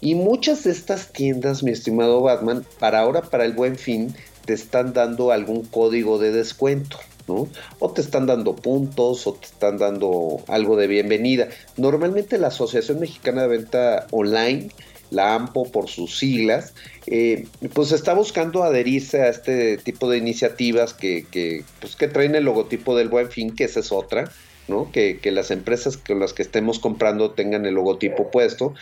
Y 0.00 0.14
muchas 0.14 0.64
de 0.64 0.72
estas 0.72 1.12
tiendas, 1.12 1.62
mi 1.62 1.70
estimado 1.70 2.20
Batman, 2.20 2.64
para 2.78 3.00
ahora, 3.00 3.22
para 3.22 3.44
el 3.44 3.52
buen 3.52 3.76
fin, 3.76 4.14
te 4.44 4.54
están 4.54 4.92
dando 4.92 5.30
algún 5.30 5.64
código 5.64 6.18
de 6.18 6.32
descuento, 6.32 6.98
¿no? 7.26 7.48
O 7.78 7.90
te 7.90 8.00
están 8.00 8.26
dando 8.26 8.56
puntos, 8.56 9.26
o 9.26 9.34
te 9.34 9.46
están 9.46 9.78
dando 9.78 10.42
algo 10.48 10.76
de 10.76 10.86
bienvenida. 10.86 11.48
Normalmente 11.76 12.38
la 12.38 12.48
Asociación 12.48 13.00
Mexicana 13.00 13.42
de 13.42 13.48
Venta 13.48 14.06
Online, 14.10 14.70
la 15.10 15.34
AMPO 15.34 15.70
por 15.70 15.88
sus 15.88 16.18
siglas, 16.18 16.74
eh, 17.06 17.46
pues 17.72 17.92
está 17.92 18.14
buscando 18.14 18.64
adherirse 18.64 19.22
a 19.22 19.28
este 19.28 19.78
tipo 19.78 20.10
de 20.10 20.18
iniciativas 20.18 20.94
que, 20.94 21.26
que, 21.30 21.64
pues, 21.80 21.96
que 21.96 22.08
traen 22.08 22.34
el 22.34 22.44
logotipo 22.44 22.96
del 22.96 23.08
buen 23.08 23.30
fin, 23.30 23.54
que 23.54 23.64
esa 23.64 23.80
es 23.80 23.92
otra, 23.92 24.32
¿no? 24.68 24.90
Que, 24.90 25.18
que 25.18 25.30
las 25.30 25.50
empresas 25.50 25.96
con 25.96 26.18
las 26.18 26.32
que 26.32 26.42
estemos 26.42 26.78
comprando 26.78 27.30
tengan 27.30 27.66
el 27.66 27.74
logotipo 27.74 28.30
puesto, 28.30 28.74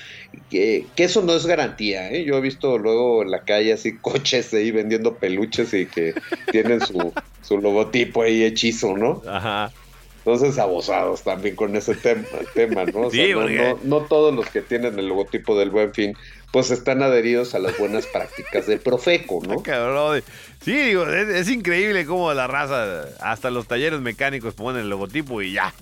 que, 0.51 0.87
que 0.97 1.05
eso 1.05 1.23
no 1.23 1.35
es 1.35 1.47
garantía, 1.47 2.11
¿eh? 2.11 2.25
Yo 2.25 2.37
he 2.37 2.41
visto 2.41 2.79
luego 2.79 3.23
en 3.23 3.31
la 3.31 3.41
calle 3.41 3.73
así 3.73 3.97
coches 4.01 4.53
ahí 4.55 4.71
vendiendo 4.71 5.15
peluches 5.17 5.75
y 5.75 5.87
que 5.87 6.15
tienen 6.51 6.81
su, 6.81 7.13
su 7.43 7.59
logotipo 7.59 8.23
ahí 8.23 8.45
hechizo, 8.45 8.97
¿no? 8.97 9.23
Ajá. 9.29 9.73
Entonces, 10.25 10.59
abusados 10.59 11.23
también 11.23 11.55
con 11.55 11.77
ese 11.77 11.95
tema, 11.95 12.25
tema 12.55 12.87
¿no? 12.87 13.11
no, 13.85 14.01
todos 14.01 14.35
los 14.35 14.49
que 14.49 14.63
tienen 14.63 14.99
el 14.99 15.09
logotipo 15.09 15.59
del 15.59 15.69
Buen 15.69 15.93
Fin, 15.93 16.17
pues 16.55 16.71
están 16.71 17.03
adheridos 17.03 17.57
a 17.57 17.59
las 17.59 17.77
buenas 17.79 18.07
prácticas 18.07 18.69
del 18.69 18.79
Profeco, 18.79 19.41
¿no? 19.45 19.61
Sí, 20.65 20.73
digo, 20.73 21.05
es, 21.05 21.51
increíble 21.51 22.07
cómo 22.07 22.33
la 22.33 22.47
raza, 22.47 23.09
hasta 23.19 23.51
los 23.51 23.67
talleres 23.67 24.01
mecánicos 24.01 24.55
ponen 24.55 24.83
el 24.83 24.89
logotipo 24.89 25.43
y 25.43 25.55
ya. 25.55 25.75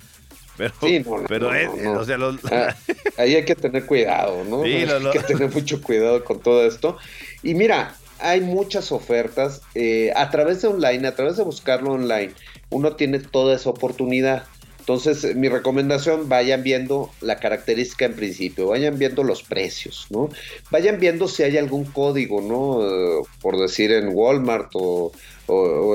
Pero, 0.56 0.72
sí, 0.80 1.04
pero 1.28 1.48
o 1.48 2.04
sea, 2.06 2.16
ah, 2.50 2.76
ahí 3.18 3.34
hay 3.34 3.44
que 3.44 3.54
tener 3.54 3.84
cuidado, 3.84 4.44
¿no? 4.44 4.62
hay 4.62 4.86
que 5.12 5.20
tener 5.20 5.52
mucho 5.52 5.82
cuidado 5.82 6.24
con 6.24 6.40
todo 6.40 6.66
esto. 6.66 6.96
Y 7.42 7.52
mira, 7.52 7.94
hay 8.18 8.40
muchas 8.40 8.92
ofertas 8.92 9.60
eh, 9.74 10.10
a 10.16 10.30
través 10.30 10.62
de 10.62 10.68
online, 10.68 11.06
a 11.06 11.14
través 11.14 11.36
de 11.36 11.42
buscarlo 11.42 11.92
online, 11.92 12.32
uno 12.70 12.96
tiene 12.96 13.18
toda 13.18 13.56
esa 13.56 13.68
oportunidad. 13.68 14.44
Entonces, 14.82 15.36
mi 15.36 15.48
recomendación, 15.48 16.28
vayan 16.28 16.64
viendo 16.64 17.08
la 17.20 17.36
característica 17.36 18.04
en 18.04 18.14
principio, 18.14 18.66
vayan 18.66 18.98
viendo 18.98 19.22
los 19.22 19.44
precios, 19.44 20.08
¿no? 20.10 20.28
Vayan 20.72 20.98
viendo 20.98 21.28
si 21.28 21.44
hay 21.44 21.56
algún 21.56 21.84
código, 21.84 22.40
¿no? 22.40 22.82
Eh, 22.82 23.22
por 23.40 23.60
decir 23.60 23.92
en 23.92 24.10
Walmart 24.12 24.70
o, 24.74 25.12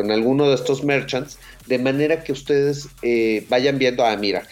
en 0.01 0.09
alguno 0.09 0.47
de 0.47 0.55
estos 0.55 0.85
merchants, 0.85 1.37
de 1.65 1.79
manera 1.79 2.23
que 2.23 2.31
ustedes 2.31 2.87
eh, 3.01 3.45
vayan 3.49 3.77
viendo, 3.77 4.05
ah, 4.05 4.15
mira, 4.15 4.47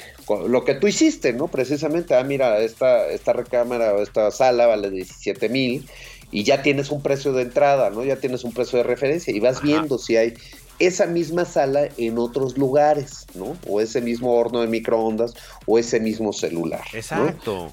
lo 0.49 0.65
que 0.65 0.73
tú 0.73 0.87
hiciste, 0.87 1.31
¿no? 1.31 1.47
Precisamente, 1.47 2.13
ah, 2.13 2.23
mira, 2.25 2.59
esta, 2.59 3.07
esta 3.07 3.31
recámara 3.31 3.93
o 3.93 4.01
esta 4.01 4.31
sala 4.31 4.67
vale 4.67 4.89
17 4.89 5.47
mil 5.47 5.87
y 6.29 6.43
ya 6.43 6.61
tienes 6.61 6.91
un 6.91 7.01
precio 7.01 7.31
de 7.31 7.43
entrada, 7.43 7.89
¿no? 7.89 8.03
Ya 8.03 8.17
tienes 8.17 8.43
un 8.43 8.51
precio 8.51 8.79
de 8.79 8.83
referencia 8.83 9.33
y 9.33 9.39
vas 9.39 9.61
viendo 9.61 9.97
si 9.97 10.17
hay 10.17 10.33
esa 10.79 11.05
misma 11.05 11.45
sala 11.45 11.89
en 11.97 12.17
otros 12.17 12.57
lugares, 12.57 13.25
¿no? 13.33 13.57
O 13.67 13.81
ese 13.81 14.01
mismo 14.01 14.33
horno 14.33 14.61
de 14.61 14.67
microondas 14.67 15.33
o 15.65 15.79
ese 15.79 15.99
mismo 15.99 16.33
celular. 16.33 16.83
Exacto. 16.93 17.71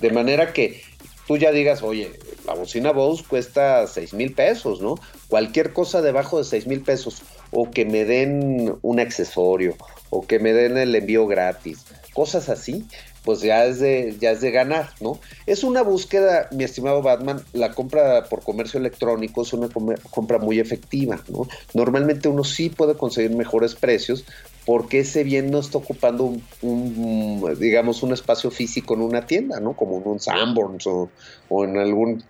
De 0.00 0.10
manera 0.10 0.52
que 0.52 0.82
tú 1.26 1.36
ya 1.36 1.50
digas, 1.52 1.82
oye, 1.82 2.12
la 2.46 2.54
bocina 2.54 2.92
Bose 2.92 3.24
cuesta 3.26 3.86
6 3.86 4.14
mil 4.14 4.32
pesos, 4.32 4.80
¿no? 4.80 4.96
Cualquier 5.28 5.72
cosa 5.72 6.02
debajo 6.02 6.38
de 6.38 6.44
6 6.44 6.66
mil 6.66 6.82
pesos, 6.82 7.22
o 7.50 7.70
que 7.70 7.84
me 7.84 8.04
den 8.04 8.76
un 8.82 9.00
accesorio, 9.00 9.76
o 10.10 10.26
que 10.26 10.38
me 10.38 10.52
den 10.52 10.76
el 10.76 10.94
envío 10.94 11.26
gratis, 11.26 11.84
cosas 12.12 12.48
así, 12.48 12.84
pues 13.26 13.40
ya 13.40 13.66
es 13.66 13.80
de, 13.80 14.16
ya 14.20 14.30
es 14.30 14.40
de 14.40 14.52
ganar, 14.52 14.90
¿no? 15.00 15.18
Es 15.46 15.64
una 15.64 15.82
búsqueda, 15.82 16.48
mi 16.52 16.62
estimado 16.62 17.02
Batman, 17.02 17.42
la 17.52 17.72
compra 17.72 18.24
por 18.30 18.42
comercio 18.42 18.78
electrónico 18.78 19.42
es 19.42 19.52
una 19.52 19.68
compra 20.10 20.38
muy 20.38 20.60
efectiva, 20.60 21.20
¿no? 21.28 21.48
Normalmente 21.74 22.28
uno 22.28 22.44
sí 22.44 22.70
puede 22.70 22.94
conseguir 22.94 23.32
mejores 23.32 23.74
precios 23.74 24.24
porque 24.64 25.00
ese 25.00 25.24
bien 25.24 25.50
no 25.50 25.58
está 25.58 25.78
ocupando 25.78 26.36
un, 26.62 27.56
digamos, 27.58 28.04
un 28.04 28.12
espacio 28.12 28.50
físico 28.52 28.94
en 28.94 29.02
una 29.02 29.26
tienda, 29.26 29.58
¿no? 29.58 29.74
Como 29.74 29.98
en 29.98 30.06
un 30.06 30.20
Sanborns 30.20 30.86
o, 30.86 31.10
o 31.48 31.64
en 31.64 31.78
algún 31.78 32.22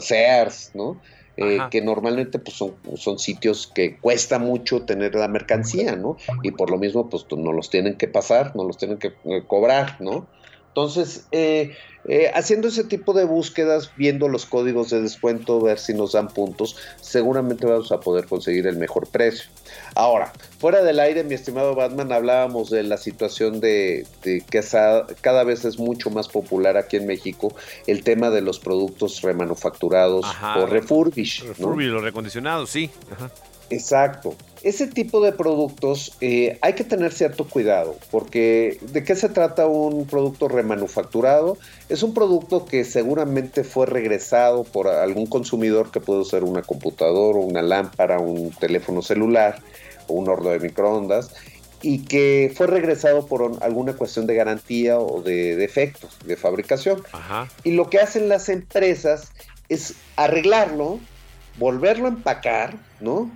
Sears, 0.00 0.70
¿no? 0.72 0.96
Eh, 1.36 1.58
que 1.70 1.80
normalmente 1.80 2.38
pues 2.38 2.56
son, 2.56 2.74
son 2.96 3.18
sitios 3.18 3.66
que 3.66 3.96
cuesta 3.96 4.38
mucho 4.38 4.82
tener 4.82 5.14
la 5.14 5.28
mercancía, 5.28 5.96
¿no? 5.96 6.16
Y 6.42 6.50
por 6.50 6.70
lo 6.70 6.76
mismo 6.76 7.08
pues 7.08 7.24
no 7.30 7.52
los 7.52 7.70
tienen 7.70 7.96
que 7.96 8.08
pasar, 8.08 8.54
no 8.56 8.64
los 8.64 8.76
tienen 8.76 8.98
que 8.98 9.14
eh, 9.24 9.44
cobrar, 9.46 9.96
¿no? 10.00 10.26
Entonces, 10.70 11.26
eh, 11.32 12.30
haciendo 12.32 12.68
ese 12.68 12.84
tipo 12.84 13.12
de 13.12 13.24
búsquedas, 13.24 13.90
viendo 13.96 14.28
los 14.28 14.46
códigos 14.46 14.90
de 14.90 15.02
descuento, 15.02 15.60
ver 15.60 15.78
si 15.78 15.92
nos 15.92 16.12
dan 16.12 16.28
puntos, 16.28 16.76
seguramente 17.00 17.66
vamos 17.66 17.92
a 17.92 18.00
poder 18.00 18.26
conseguir 18.26 18.66
el 18.66 18.76
mejor 18.76 19.08
precio. 19.08 19.50
Ahora, 19.94 20.32
fuera 20.58 20.82
del 20.82 21.00
aire, 21.00 21.24
mi 21.24 21.34
estimado 21.34 21.74
Batman, 21.74 22.12
hablábamos 22.12 22.70
de 22.70 22.84
la 22.84 22.96
situación 22.96 23.60
de, 23.60 24.06
que 24.22 24.62
cada 25.20 25.44
vez 25.44 25.64
es 25.64 25.78
mucho 25.78 26.10
más 26.10 26.28
popular 26.28 26.76
aquí 26.76 26.96
en 26.96 27.06
México 27.06 27.54
el 27.86 28.02
tema 28.02 28.30
de 28.30 28.40
los 28.40 28.60
productos 28.60 29.20
remanufacturados 29.22 30.24
o 30.56 30.66
refurbish. 30.66 31.44
Refurbish, 31.44 31.88
los 31.88 32.02
recondicionados, 32.02 32.70
sí. 32.70 32.90
Exacto. 33.70 34.34
Ese 34.62 34.88
tipo 34.88 35.22
de 35.22 35.32
productos 35.32 36.16
eh, 36.20 36.58
hay 36.60 36.74
que 36.74 36.84
tener 36.84 37.12
cierto 37.12 37.48
cuidado, 37.48 37.96
porque 38.10 38.78
¿de 38.82 39.04
qué 39.04 39.16
se 39.16 39.30
trata 39.30 39.66
un 39.66 40.06
producto 40.06 40.48
remanufacturado? 40.48 41.56
Es 41.88 42.02
un 42.02 42.12
producto 42.12 42.66
que 42.66 42.84
seguramente 42.84 43.64
fue 43.64 43.86
regresado 43.86 44.64
por 44.64 44.88
algún 44.88 45.26
consumidor 45.26 45.90
que 45.90 46.00
puede 46.00 46.24
ser 46.24 46.44
una 46.44 46.62
computadora, 46.62 47.38
una 47.38 47.62
lámpara, 47.62 48.18
un 48.18 48.50
teléfono 48.50 49.00
celular 49.00 49.60
o 50.08 50.14
un 50.14 50.28
horno 50.28 50.50
de 50.50 50.58
microondas, 50.58 51.30
y 51.80 52.00
que 52.00 52.52
fue 52.54 52.66
regresado 52.66 53.26
por 53.26 53.58
alguna 53.62 53.94
cuestión 53.94 54.26
de 54.26 54.34
garantía 54.34 54.98
o 54.98 55.22
de 55.22 55.56
defectos 55.56 56.18
de 56.26 56.36
fabricación. 56.36 57.02
Y 57.64 57.70
lo 57.70 57.88
que 57.88 57.98
hacen 57.98 58.28
las 58.28 58.50
empresas 58.50 59.32
es 59.70 59.94
arreglarlo, 60.16 60.98
volverlo 61.58 62.06
a 62.06 62.10
empacar, 62.10 62.76
¿no? 63.00 63.30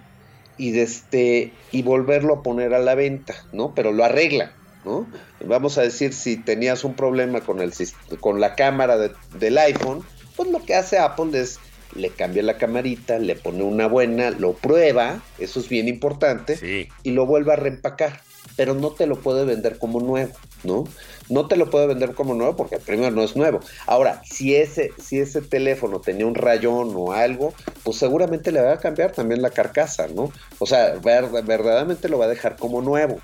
Y, 0.58 0.78
este, 0.78 1.52
y 1.73 1.82
volverlo 1.82 2.34
a 2.34 2.42
poner 2.42 2.75
a 2.75 2.78
la 2.78 2.94
venta, 2.94 3.34
¿no? 3.52 3.75
Pero 3.75 3.92
lo 3.92 4.04
arregla, 4.04 4.52
¿no? 4.84 5.06
Vamos 5.44 5.78
a 5.78 5.82
decir, 5.82 6.12
si 6.12 6.37
tenías 6.37 6.84
un 6.84 6.94
problema 6.94 7.40
con, 7.40 7.61
el, 7.61 7.73
con 8.20 8.40
la 8.40 8.54
cámara 8.54 8.96
del 9.38 9.58
iPhone, 9.58 10.02
pues 10.37 10.50
lo 10.50 10.62
que 10.62 10.75
hace 10.75 10.99
Apple 10.99 11.38
es 11.40 11.58
le 11.94 12.11
cambia 12.11 12.42
la 12.42 12.58
camarita, 12.58 13.18
le 13.20 13.37
pone 13.37 13.62
una 13.62 13.87
buena, 13.87 14.30
lo 14.30 14.54
prueba, 14.54 15.23
eso 15.38 15.61
es 15.61 15.68
bien 15.68 15.87
importante, 15.87 16.88
y 17.04 17.11
lo 17.12 17.25
vuelve 17.25 17.52
a 17.52 17.56
reempacar 17.56 18.20
pero 18.56 18.75
no 18.75 18.90
te 18.90 19.06
lo 19.06 19.20
puede 19.20 19.44
vender 19.44 19.78
como 19.78 20.00
nuevo, 20.00 20.32
¿no? 20.64 20.85
No 21.28 21.47
te 21.47 21.56
lo 21.56 21.71
puede 21.71 21.87
vender 21.87 22.14
como 22.14 22.35
nuevo 22.35 22.56
porque 22.56 22.78
primero 22.78 23.11
no 23.11 23.23
es 23.23 23.37
nuevo. 23.37 23.61
Ahora, 23.87 24.23
si 24.25 24.54
ese, 24.54 24.92
si 25.02 25.18
ese 25.18 25.42
teléfono 25.42 26.00
tenía 26.00 26.26
un 26.26 26.35
rayón 26.35 26.92
o 26.94 27.12
algo, 27.12 27.54
pues 27.83 27.97
seguramente 27.97 28.52
le 28.52 28.61
va 28.61 28.73
a 28.73 28.78
cambiar 28.78 29.12
también 29.12 29.42
la 29.42 29.50
carcasa, 29.50 30.09
¿no? 30.09 30.33
O 30.59 30.66
sea, 30.66 30.94
verdaderamente 31.02 32.09
lo 32.09 32.18
va 32.18 32.26
a 32.26 32.28
dejar 32.28 32.56
como 32.56 32.83
nuevo. 32.83 33.21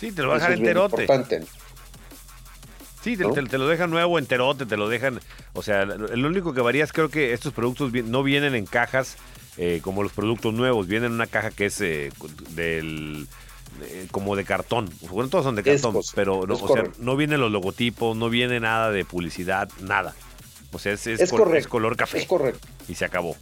Sí, 0.00 0.12
te 0.12 0.22
lo 0.22 0.28
va 0.28 0.34
a 0.34 0.38
dejar 0.38 0.52
enterote. 0.52 1.02
Importante. 1.02 1.42
Sí, 3.02 3.16
te, 3.16 3.58
lo 3.58 3.66
dejan 3.66 3.90
nuevo, 3.90 4.18
enterote, 4.18 4.64
te 4.64 4.76
lo 4.76 4.88
dejan. 4.88 5.20
O 5.54 5.62
sea, 5.62 5.84
lo 5.84 6.28
único 6.28 6.54
que 6.54 6.60
varía 6.60 6.84
es 6.84 6.92
creo 6.92 7.08
que 7.08 7.32
estos 7.32 7.52
productos 7.52 7.92
no 7.92 8.22
vienen 8.22 8.54
en 8.54 8.64
cajas 8.64 9.16
eh, 9.58 9.80
como 9.82 10.02
los 10.02 10.12
productos 10.12 10.54
nuevos, 10.54 10.86
vienen 10.86 11.08
en 11.08 11.14
una 11.14 11.26
caja 11.26 11.50
que 11.50 11.66
es 11.66 11.80
eh, 11.82 12.10
del 12.50 13.26
como 14.10 14.36
de 14.36 14.44
cartón. 14.44 14.90
Bueno, 15.10 15.28
todos 15.28 15.44
son 15.44 15.56
de 15.56 15.62
cartón, 15.62 15.96
pero 16.14 16.46
no, 16.46 16.54
o 16.54 16.72
sea, 16.72 16.84
no 16.98 17.16
vienen 17.16 17.40
los 17.40 17.50
logotipos, 17.50 18.16
no 18.16 18.30
viene 18.30 18.60
nada 18.60 18.90
de 18.90 19.04
publicidad, 19.04 19.68
nada. 19.80 20.14
O 20.72 20.78
sea, 20.78 20.92
es, 20.92 21.06
es, 21.06 21.30
color 21.30 21.96
café. 21.96 22.18
Es 22.18 22.26
correcto. 22.26 22.66
Y 22.88 22.94
se 22.94 23.04
acabó. 23.04 23.36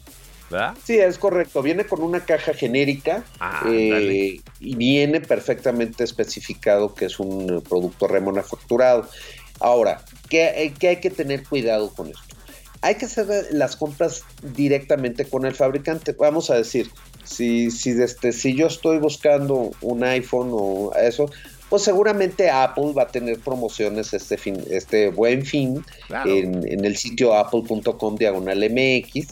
¿verdad? 0.51 0.75
Sí, 0.85 0.99
es 0.99 1.17
correcto. 1.17 1.63
Viene 1.63 1.85
con 1.85 2.03
una 2.03 2.25
caja 2.25 2.53
genérica 2.53 3.25
ah, 3.39 3.63
eh, 3.69 4.41
y 4.59 4.75
viene 4.75 5.21
perfectamente 5.21 6.03
especificado 6.03 6.95
que 6.95 7.07
es 7.07 7.21
un 7.21 7.63
producto 7.69 8.09
remanufacturado. 8.09 9.09
Ahora, 9.61 10.03
¿qué, 10.29 10.75
¿qué 10.79 10.89
hay 10.89 10.97
que 10.97 11.11
tener 11.11 11.45
cuidado 11.45 11.95
con 11.95 12.09
esto? 12.09 12.37
Hay 12.83 12.97
que 12.97 13.05
hacer 13.05 13.27
las 13.53 13.77
compras 13.77 14.25
directamente 14.43 15.25
con 15.25 15.45
el 15.45 15.55
fabricante. 15.55 16.17
Vamos 16.19 16.51
a 16.51 16.57
decir, 16.57 16.91
si, 17.25 17.71
si, 17.71 17.91
este, 17.91 18.33
si 18.33 18.55
yo 18.55 18.67
estoy 18.67 18.99
buscando 18.99 19.71
un 19.81 20.05
iPhone 20.05 20.51
o 20.53 20.93
eso, 20.95 21.31
pues 21.69 21.83
seguramente 21.83 22.51
Apple 22.51 22.93
va 22.97 23.05
a 23.05 23.09
tener 23.09 23.39
promociones 23.39 24.13
este 24.13 24.37
fin, 24.37 24.63
este 24.71 25.09
buen 25.09 25.47
fin 25.47 25.85
en, 26.27 26.67
en, 26.67 26.85
el 26.85 26.97
sitio 26.97 27.35
apple.com 27.35 28.17
diagonal 28.17 28.59
MX 28.59 29.29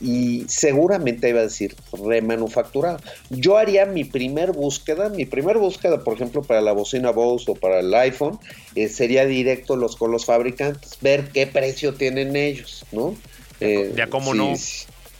y 0.00 0.44
seguramente 0.48 1.28
iba 1.28 1.40
a 1.40 1.44
decir 1.44 1.74
remanufacturado. 1.92 2.98
Yo 3.30 3.56
haría 3.56 3.86
mi 3.86 4.04
primer 4.04 4.52
búsqueda, 4.52 5.08
mi 5.08 5.24
primer 5.24 5.58
búsqueda, 5.58 6.04
por 6.04 6.14
ejemplo, 6.14 6.42
para 6.42 6.60
la 6.60 6.72
bocina 6.72 7.10
Bose 7.10 7.50
o 7.50 7.54
para 7.54 7.80
el 7.80 7.94
iPhone, 7.94 8.38
eh, 8.74 8.88
sería 8.88 9.24
directo 9.24 9.76
los, 9.76 9.96
con 9.96 10.10
los 10.10 10.26
fabricantes, 10.26 10.98
ver 11.00 11.30
qué 11.32 11.46
precio 11.46 11.94
tienen 11.94 12.36
ellos, 12.36 12.84
¿no? 12.92 13.14
ya 13.60 13.66
eh, 13.68 14.06
cómo 14.10 14.34
no. 14.34 14.54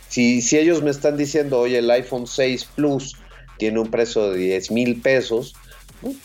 Si, 0.08 0.40
si 0.40 0.58
ellos 0.58 0.82
me 0.82 0.90
están 0.90 1.16
diciendo, 1.16 1.60
oye, 1.60 1.78
el 1.78 1.90
iPhone 1.90 2.26
6 2.26 2.68
Plus 2.76 3.16
tiene 3.58 3.80
un 3.80 3.90
precio 3.90 4.30
de 4.30 4.38
10 4.38 4.70
mil 4.70 5.00
pesos, 5.00 5.54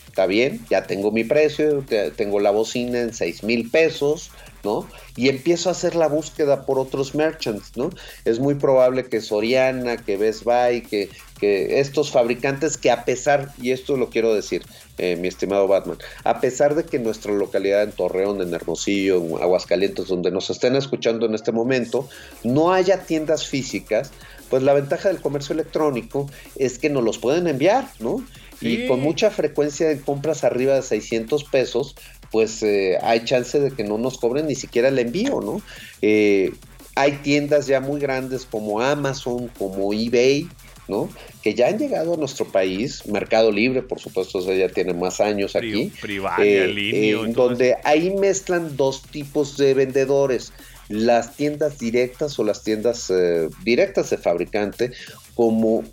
está 0.08 0.26
bien, 0.26 0.60
ya 0.70 0.84
tengo 0.84 1.12
mi 1.12 1.24
precio, 1.24 1.84
tengo 2.16 2.40
la 2.40 2.52
bocina 2.52 3.00
en 3.00 3.14
6 3.14 3.44
mil 3.44 3.70
pesos, 3.70 4.32
¿no? 4.64 4.88
Y 5.16 5.30
empiezo 5.30 5.70
a 5.70 5.74
hacer 5.74 5.96
la 5.96 6.08
búsqueda 6.08 6.66
por 6.66 6.80
otros 6.80 7.16
merchants, 7.16 7.76
¿no? 7.76 7.90
Es 8.26 8.40
muy 8.40 8.56
probable 8.56 9.06
que 9.06 9.22
Soriana, 9.22 9.98
que 9.98 10.18
Best 10.18 10.44
Buy, 10.44 10.82
que, 10.82 11.10
que 11.40 11.80
estos 11.80 12.12
fabricantes 12.12 12.78
que 12.78 12.92
a 12.92 13.06
pesar, 13.06 13.54
y 13.62 13.72
esto 13.72 13.98
lo 13.98 14.10
quiero 14.10 14.34
decir, 14.34 14.64
eh, 14.98 15.16
mi 15.16 15.28
estimado 15.28 15.68
Batman, 15.68 15.98
a 16.24 16.40
pesar 16.40 16.76
de 16.76 16.84
que 16.84 17.00
nuestra 17.00 17.34
localidad 17.34 17.84
en 17.84 17.92
Torreón, 17.92 18.42
en 18.42 18.54
Hermosillo, 18.54 19.18
en 19.18 19.42
Aguascalientes, 19.42 20.08
donde 20.08 20.32
nos 20.32 20.50
estén 20.50 20.76
escuchando 20.76 21.26
en 21.26 21.34
este 21.34 21.52
momento, 21.52 22.08
no 22.44 22.72
haya 22.72 23.04
tiendas 23.06 23.48
físicas, 23.48 24.12
pues 24.52 24.64
la 24.64 24.74
ventaja 24.74 25.08
del 25.08 25.22
comercio 25.22 25.54
electrónico 25.54 26.30
es 26.58 26.78
que 26.78 26.90
nos 26.90 27.04
los 27.04 27.18
pueden 27.18 27.48
enviar, 27.48 27.88
¿no? 28.00 28.24
Y 28.60 28.86
con 28.86 29.00
mucha 29.00 29.32
frecuencia 29.32 29.88
de 29.88 30.00
compras 30.00 30.44
arriba 30.44 30.76
de 30.76 30.84
600 30.84 31.46
pesos, 31.46 31.96
pues 32.32 32.64
eh, 32.64 32.98
hay 33.02 33.24
chance 33.26 33.60
de 33.60 33.72
que 33.72 33.84
no 33.84 33.98
nos 33.98 34.18
cobren 34.18 34.48
ni 34.48 34.56
siquiera 34.56 34.88
el 34.88 34.98
envío, 34.98 35.42
¿no? 35.42 35.62
Eh, 36.02 36.52
hay 36.96 37.14
tiendas 37.24 37.68
ya 37.68 37.80
muy 37.80 38.00
grandes 38.00 38.46
como 38.50 38.82
Amazon, 38.82 39.50
como 39.60 39.94
eBay, 39.94 40.48
¿no? 40.88 41.10
Que 41.42 41.54
ya 41.54 41.68
han 41.68 41.78
llegado 41.78 42.14
a 42.14 42.18
nuestro 42.18 42.46
país, 42.46 43.06
Mercado 43.06 43.52
Libre, 43.52 43.82
por 43.82 44.00
supuesto, 44.00 44.40
ya 44.54 44.70
tiene 44.70 44.94
más 44.94 45.20
años 45.22 45.56
aquí. 45.56 45.92
Privada, 46.02 46.38
eh, 46.44 47.14
donde 47.34 47.76
ahí 47.84 48.12
mezclan 48.12 48.76
dos 48.76 49.04
tipos 49.04 49.58
de 49.58 49.74
vendedores 49.74 50.54
las 50.90 51.36
tiendas 51.36 51.80
directas 51.80 52.38
o 52.40 52.44
las 52.44 52.64
tiendas 52.64 53.10
eh, 53.10 53.50
directas 53.64 54.10
de 54.10 54.18
fabricante 54.18 54.92
como 55.36 55.84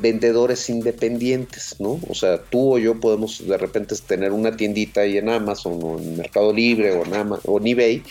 vendedores 0.00 0.68
independientes, 0.68 1.76
¿no? 1.78 2.00
O 2.08 2.14
sea, 2.14 2.42
tú 2.42 2.74
o 2.74 2.78
yo 2.78 2.98
podemos 3.00 3.46
de 3.46 3.56
repente 3.56 3.94
tener 4.06 4.32
una 4.32 4.56
tiendita 4.56 5.02
ahí 5.02 5.16
en 5.18 5.28
Amazon 5.28 5.78
o 5.82 5.98
en 5.98 6.16
Mercado 6.16 6.52
Libre 6.52 6.92
o 6.92 7.04
en, 7.04 7.12
o 7.44 7.60
eBay. 7.64 8.02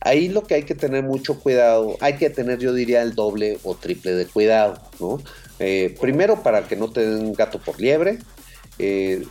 Ahí 0.00 0.28
lo 0.28 0.42
que 0.42 0.54
hay 0.54 0.62
que 0.64 0.74
tener 0.74 1.04
mucho 1.04 1.38
cuidado, 1.38 1.96
hay 2.00 2.14
que 2.14 2.30
tener 2.30 2.58
yo 2.58 2.72
diría 2.74 3.02
el 3.02 3.14
doble 3.14 3.58
o 3.62 3.74
triple 3.74 4.12
de 4.12 4.26
cuidado, 4.26 4.80
¿no? 5.00 5.20
Eh, 5.60 5.96
primero 6.00 6.42
para 6.42 6.66
que 6.66 6.76
no 6.76 6.90
te 6.90 7.08
den 7.08 7.32
gato 7.32 7.58
por 7.60 7.80
liebre. 7.80 8.18
Eh, 8.78 9.24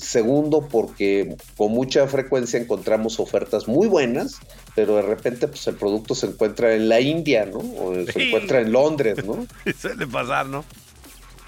segundo 0.00 0.68
porque 0.68 1.36
con 1.56 1.72
mucha 1.72 2.06
frecuencia 2.08 2.58
encontramos 2.58 3.20
ofertas 3.20 3.68
muy 3.68 3.86
buenas 3.86 4.40
pero 4.74 4.96
de 4.96 5.02
repente 5.02 5.48
pues 5.48 5.66
el 5.66 5.74
producto 5.74 6.14
se 6.14 6.26
encuentra 6.26 6.74
en 6.74 6.88
la 6.88 7.00
India, 7.00 7.46
¿no? 7.46 7.58
O 7.58 7.94
se 8.06 8.28
encuentra 8.28 8.60
en 8.60 8.72
Londres, 8.72 9.24
¿no? 9.24 9.46
Suele 9.78 10.06
pasar, 10.06 10.46
¿no? 10.46 10.64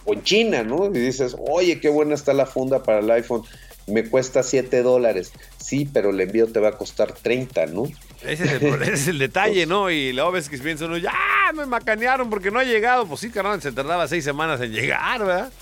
O 0.05 0.15
en 0.15 0.23
China, 0.23 0.63
¿no? 0.63 0.87
Y 0.87 0.99
dices, 0.99 1.37
oye, 1.39 1.81
qué 1.81 1.89
buena 1.89 2.15
está 2.15 2.35
la 2.35 2.47
funda 2.47 2.83
para 2.83 2.99
el 2.99 3.11
iPhone, 3.11 3.43
me 3.87 4.05
cuesta 4.05 4.43
7 4.43 4.83
dólares. 4.83 5.33
Sí, 5.59 5.89
pero 5.91 6.11
el 6.11 6.21
envío 6.21 6.49
te 6.49 6.61
va 6.61 6.71
a 6.71 6.73
costar 6.73 7.13
30, 7.13 7.67
¿no? 7.67 7.85
Ese 8.23 8.45
es 8.45 9.09
el, 9.09 9.19
detalle, 9.19 9.67
¿no? 9.67 9.91
Y 9.91 10.13
luego 10.13 10.33
ves 10.33 10.49
que 10.49 10.59
piensa 10.59 10.87
uno, 10.87 10.97
ya, 10.97 11.13
me 11.55 11.67
macanearon 11.67 12.31
porque 12.31 12.51
no 12.51 12.59
ha 12.59 12.65
llegado. 12.65 13.07
Pues 13.07 13.21
sí, 13.21 13.31
carnal, 13.31 13.63
se 13.63 13.73
tardaba 13.73 14.07
seis 14.09 14.25
semanas 14.25 14.61
en 14.61 14.73
llegar, 14.73 15.21
¿verdad? 15.21 15.53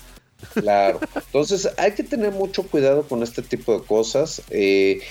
Claro, 0.53 0.99
entonces 1.15 1.69
hay 1.77 1.93
que 1.93 2.03
tener 2.03 2.31
mucho 2.31 2.63
cuidado 2.63 3.03
con 3.03 3.23
este 3.23 3.41
tipo 3.41 3.73
de 3.79 3.85
cosas. 3.85 4.41
Eh, 4.49 5.01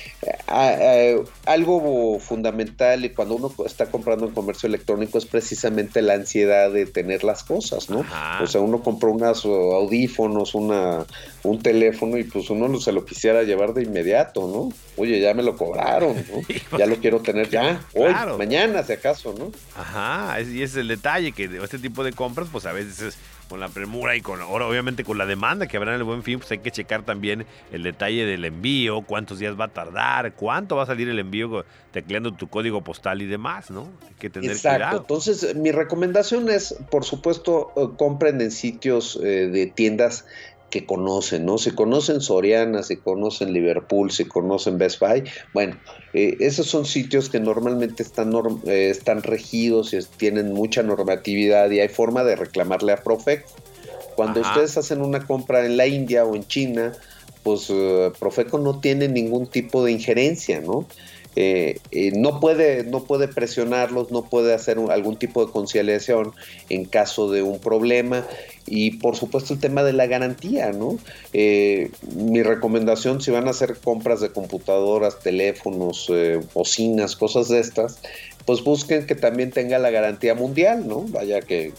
algo 1.46 2.18
fundamental 2.18 3.04
y 3.04 3.10
cuando 3.10 3.36
uno 3.36 3.52
está 3.64 3.86
comprando 3.86 4.26
en 4.26 4.32
comercio 4.32 4.66
electrónico 4.66 5.18
es 5.18 5.26
precisamente 5.26 6.02
la 6.02 6.14
ansiedad 6.14 6.70
de 6.70 6.86
tener 6.86 7.24
las 7.24 7.42
cosas, 7.44 7.90
¿no? 7.90 8.04
O 8.40 8.46
sea, 8.46 8.60
uno 8.60 8.82
compra 8.82 9.10
unos 9.10 9.44
audífonos, 9.44 10.54
una, 10.54 11.04
un 11.42 11.62
teléfono 11.62 12.18
y 12.18 12.24
pues 12.24 12.50
uno 12.50 12.80
se 12.80 12.92
lo 12.92 13.04
quisiera 13.04 13.42
llevar 13.42 13.74
de 13.74 13.82
inmediato, 13.82 14.46
¿no? 14.46 14.72
Oye, 14.96 15.20
ya 15.20 15.34
me 15.34 15.42
lo 15.42 15.56
cobraron, 15.56 16.16
¿no? 16.16 16.40
Ya 16.78 16.86
lo 16.86 16.96
quiero 16.96 17.20
tener 17.20 17.48
ya, 17.50 17.84
hoy, 17.94 18.12
mañana, 18.38 18.82
si 18.82 18.92
acaso, 18.92 19.34
¿no? 19.36 19.50
Ajá, 19.76 20.40
y 20.40 20.62
ese 20.62 20.64
es 20.64 20.76
el 20.76 20.88
detalle, 20.88 21.32
que 21.32 21.44
este 21.62 21.78
tipo 21.78 22.04
de 22.04 22.12
compras, 22.12 22.48
pues 22.50 22.66
a 22.66 22.72
veces 22.72 23.00
es 23.00 23.18
con 23.50 23.58
la 23.58 23.68
premura 23.68 24.14
y 24.14 24.20
con 24.20 24.40
ahora 24.40 24.66
obviamente 24.66 25.02
con 25.02 25.18
la 25.18 25.26
demanda 25.26 25.66
que 25.66 25.76
habrá 25.76 25.92
en 25.92 25.98
el 25.98 26.04
buen 26.04 26.22
fin, 26.22 26.38
pues 26.38 26.52
hay 26.52 26.58
que 26.58 26.70
checar 26.70 27.02
también 27.02 27.44
el 27.72 27.82
detalle 27.82 28.24
del 28.24 28.44
envío, 28.44 29.02
cuántos 29.02 29.40
días 29.40 29.58
va 29.58 29.64
a 29.64 29.68
tardar, 29.68 30.34
cuánto 30.34 30.76
va 30.76 30.84
a 30.84 30.86
salir 30.86 31.08
el 31.08 31.18
envío 31.18 31.64
tecleando 31.90 32.32
tu 32.32 32.48
código 32.48 32.80
postal 32.82 33.20
y 33.22 33.26
demás, 33.26 33.68
¿no? 33.68 33.88
Hay 34.06 34.14
que 34.20 34.30
tener 34.30 34.52
Exacto. 34.52 34.98
Entonces, 34.98 35.56
mi 35.56 35.72
recomendación 35.72 36.48
es, 36.48 36.76
por 36.90 37.04
supuesto, 37.04 37.72
eh, 37.76 37.96
compren 37.98 38.40
en 38.40 38.52
sitios 38.52 39.18
eh, 39.20 39.48
de 39.48 39.66
tiendas 39.66 40.26
que 40.70 40.86
conocen, 40.86 41.44
¿no? 41.44 41.58
Si 41.58 41.72
conocen 41.72 42.20
Soriana, 42.20 42.82
si 42.82 42.96
conocen 42.96 43.52
Liverpool, 43.52 44.10
si 44.10 44.24
conocen 44.24 44.78
Best 44.78 45.00
Buy, 45.00 45.24
bueno, 45.52 45.76
eh, 46.14 46.36
esos 46.40 46.66
son 46.66 46.86
sitios 46.86 47.28
que 47.28 47.40
normalmente 47.40 48.02
están, 48.02 48.32
eh, 48.66 48.90
están 48.90 49.22
regidos 49.22 49.92
y 49.92 49.98
tienen 50.16 50.52
mucha 50.52 50.82
normatividad 50.82 51.70
y 51.70 51.80
hay 51.80 51.88
forma 51.88 52.24
de 52.24 52.36
reclamarle 52.36 52.92
a 52.92 52.96
Profeco. 52.96 53.50
Cuando 54.14 54.40
ustedes 54.40 54.76
hacen 54.76 55.00
una 55.02 55.26
compra 55.26 55.64
en 55.64 55.76
la 55.76 55.86
India 55.86 56.24
o 56.24 56.36
en 56.36 56.46
China, 56.46 56.92
pues 57.42 57.70
uh, 57.70 58.12
Profeco 58.18 58.58
no 58.58 58.80
tiene 58.80 59.08
ningún 59.08 59.46
tipo 59.46 59.84
de 59.84 59.92
injerencia, 59.92 60.60
¿no? 60.60 60.86
Eh, 61.36 61.78
no, 62.16 62.40
puede, 62.40 62.82
no 62.84 63.04
puede 63.04 63.28
presionarlos, 63.28 64.10
no 64.10 64.24
puede 64.24 64.52
hacer 64.52 64.78
algún 64.90 65.16
tipo 65.16 65.46
de 65.46 65.52
conciliación 65.52 66.32
en 66.68 66.84
caso 66.84 67.30
de 67.30 67.42
un 67.42 67.60
problema 67.60 68.26
y 68.66 68.92
por 68.98 69.16
supuesto 69.16 69.54
el 69.54 69.60
tema 69.60 69.84
de 69.84 69.92
la 69.92 70.06
garantía, 70.06 70.72
¿no? 70.72 70.98
Eh, 71.32 71.90
mi 72.16 72.42
recomendación 72.42 73.20
si 73.20 73.30
van 73.30 73.46
a 73.46 73.50
hacer 73.50 73.76
compras 73.76 74.20
de 74.20 74.32
computadoras, 74.32 75.20
teléfonos, 75.20 76.08
eh, 76.12 76.40
bocinas, 76.52 77.14
cosas 77.14 77.48
de 77.48 77.60
estas, 77.60 78.00
pues 78.44 78.64
busquen 78.64 79.06
que 79.06 79.14
también 79.14 79.50
tenga 79.50 79.78
la 79.78 79.90
garantía 79.90 80.34
mundial, 80.34 80.88
¿no? 80.88 81.02
Vaya 81.08 81.40
que 81.40 81.72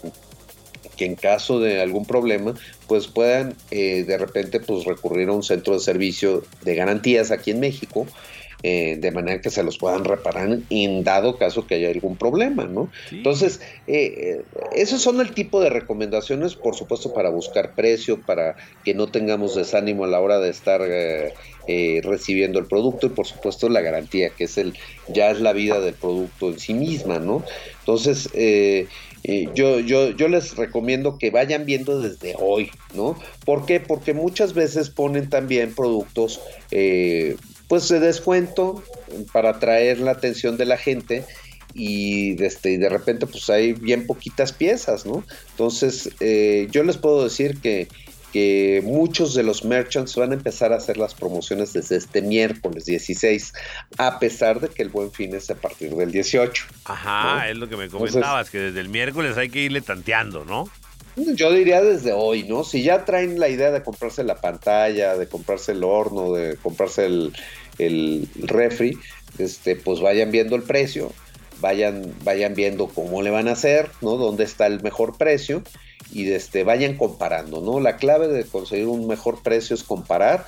que 0.97 1.05
en 1.05 1.15
caso 1.15 1.59
de 1.59 1.81
algún 1.81 2.05
problema, 2.05 2.53
pues 2.87 3.07
puedan 3.07 3.55
de 3.71 4.17
repente 4.19 4.59
pues 4.59 4.85
recurrir 4.85 5.29
a 5.29 5.31
un 5.31 5.41
centro 5.41 5.73
de 5.73 5.79
servicio 5.79 6.43
de 6.63 6.75
garantías 6.75 7.31
aquí 7.31 7.51
en 7.51 7.59
México 7.59 8.05
eh, 8.63 8.97
de 9.00 9.10
manera 9.10 9.41
que 9.41 9.50
se 9.50 9.63
los 9.63 9.80
puedan 9.80 10.06
reparar 10.06 10.60
en 10.69 11.04
dado 11.04 11.38
caso 11.38 11.65
que 11.65 11.76
haya 11.76 11.89
algún 11.89 12.15
problema, 12.15 12.65
¿no? 12.65 12.91
Entonces, 13.12 13.60
eh, 13.88 14.13
eh, 14.17 14.41
esos 14.76 15.02
son 15.02 15.19
el 15.19 15.32
tipo 15.32 15.60
de 15.62 15.71
recomendaciones, 15.71 16.54
por 16.54 16.76
supuesto, 16.76 17.12
para 17.12 17.32
buscar 17.32 17.74
precio, 17.74 18.21
para 18.21 18.56
que 18.86 18.93
no 18.93 19.08
tengamos 19.08 19.56
desánimo 19.56 20.04
a 20.04 20.08
la 20.08 20.19
hora 20.19 20.38
de 20.38 20.50
estar 20.50 20.82
recibiendo 22.04 22.60
el 22.60 22.65
producto 22.65 23.08
y, 23.08 23.10
por 23.10 23.26
supuesto, 23.26 23.67
la 23.67 23.82
garantía, 23.82 24.30
que 24.30 24.43
es 24.43 24.58
el 24.60 24.74
ya 25.08 25.32
es 25.32 25.41
la 25.41 25.54
vida 25.54 25.80
del 25.80 25.95
producto 25.95 26.50
en 26.50 26.60
sí 26.60 26.76
misma, 26.76 27.17
¿no? 27.17 27.43
Entonces, 27.80 28.30
yo, 29.56 29.80
yo, 29.80 30.10
yo 30.12 30.28
les 30.28 30.56
recomiendo 30.56 31.17
que 31.17 31.32
vayan 31.32 31.65
viendo 31.65 32.00
desde 32.00 32.36
hoy, 32.39 32.69
¿no? 32.93 33.17
¿Por 33.43 33.65
qué? 33.65 33.80
Porque 33.80 34.13
muchas 34.13 34.54
veces 34.54 34.91
ponen 34.91 35.30
también 35.30 35.74
productos 35.74 36.41
pues 37.71 37.88
de 37.88 38.01
descuento 38.01 38.84
para 39.31 39.51
atraer 39.51 39.99
la 39.99 40.12
atención 40.12 40.57
de 40.57 40.65
la 40.65 40.75
gente 40.75 41.23
y 41.73 42.34
de, 42.34 42.47
este, 42.47 42.77
de 42.77 42.89
repente 42.89 43.27
pues 43.27 43.49
hay 43.49 43.71
bien 43.71 44.05
poquitas 44.05 44.51
piezas, 44.51 45.05
¿no? 45.05 45.23
Entonces 45.51 46.10
eh, 46.19 46.67
yo 46.69 46.84
les 46.84 46.97
puedo 46.97 47.23
decir 47.23 47.62
que, 47.62 47.88
que 48.34 48.81
muchos 48.84 49.36
de 49.36 49.43
los 49.43 49.63
merchants 49.63 50.17
van 50.17 50.31
a 50.31 50.34
empezar 50.34 50.73
a 50.73 50.75
hacer 50.75 50.97
las 50.97 51.13
promociones 51.13 51.71
desde 51.71 51.95
este 51.95 52.21
miércoles 52.21 52.84
16, 52.84 53.53
a 53.97 54.19
pesar 54.19 54.60
de 54.60 54.67
que 54.67 54.84
el 54.84 54.89
buen 54.89 55.10
fin 55.10 55.34
es 55.34 55.49
a 55.49 55.55
partir 55.55 55.95
del 55.95 56.12
18. 56.12 56.65
Ajá, 56.84 57.49
es 57.49 57.55
lo 57.55 57.69
que 57.69 57.77
me 57.77 57.88
comentabas, 57.88 58.49
que 58.49 58.60
desde 58.60 58.81
el 58.81 58.89
miércoles 58.89 59.38
hay 59.38 59.47
que 59.47 59.62
irle 59.62 59.79
tanteando, 59.79 60.43
¿no? 60.43 60.69
Yo 61.15 61.51
diría 61.51 61.81
desde 61.81 62.13
hoy, 62.13 62.43
¿no? 62.43 62.63
Si 62.63 62.84
ya 62.84 63.03
traen 63.03 63.38
la 63.38 63.49
idea 63.49 63.71
de 63.71 63.84
comprarse 63.84 64.23
la 64.23 64.36
pantalla, 64.36 65.17
de 65.17 65.27
comprarse 65.27 65.73
el 65.73 65.84
horno, 65.84 66.31
de 66.31 66.55
comprarse 66.55 67.05
el, 67.05 67.34
el 67.77 68.27
refri, 68.36 68.97
este, 69.38 69.75
pues 69.75 69.99
vayan 69.99 70.31
viendo 70.31 70.55
el 70.55 70.63
precio, 70.63 71.12
vayan, 71.60 72.13
vayan 72.23 72.53
viendo 72.55 72.88
cómo 72.88 73.21
le 73.21 73.29
van 73.29 73.47
a 73.47 73.53
hacer, 73.53 73.89
¿no? 74.01 74.17
Dónde 74.17 74.43
está 74.43 74.67
el 74.67 74.81
mejor 74.81 75.17
precio 75.17 75.63
y 76.12 76.29
este, 76.31 76.63
vayan 76.63 76.97
comparando, 76.97 77.62
¿no? 77.62 77.79
La 77.79 77.97
clave 77.97 78.27
de 78.27 78.43
conseguir 78.43 78.88
un 78.88 79.07
mejor 79.07 79.41
precio 79.43 79.75
es 79.75 79.84
comparar. 79.84 80.45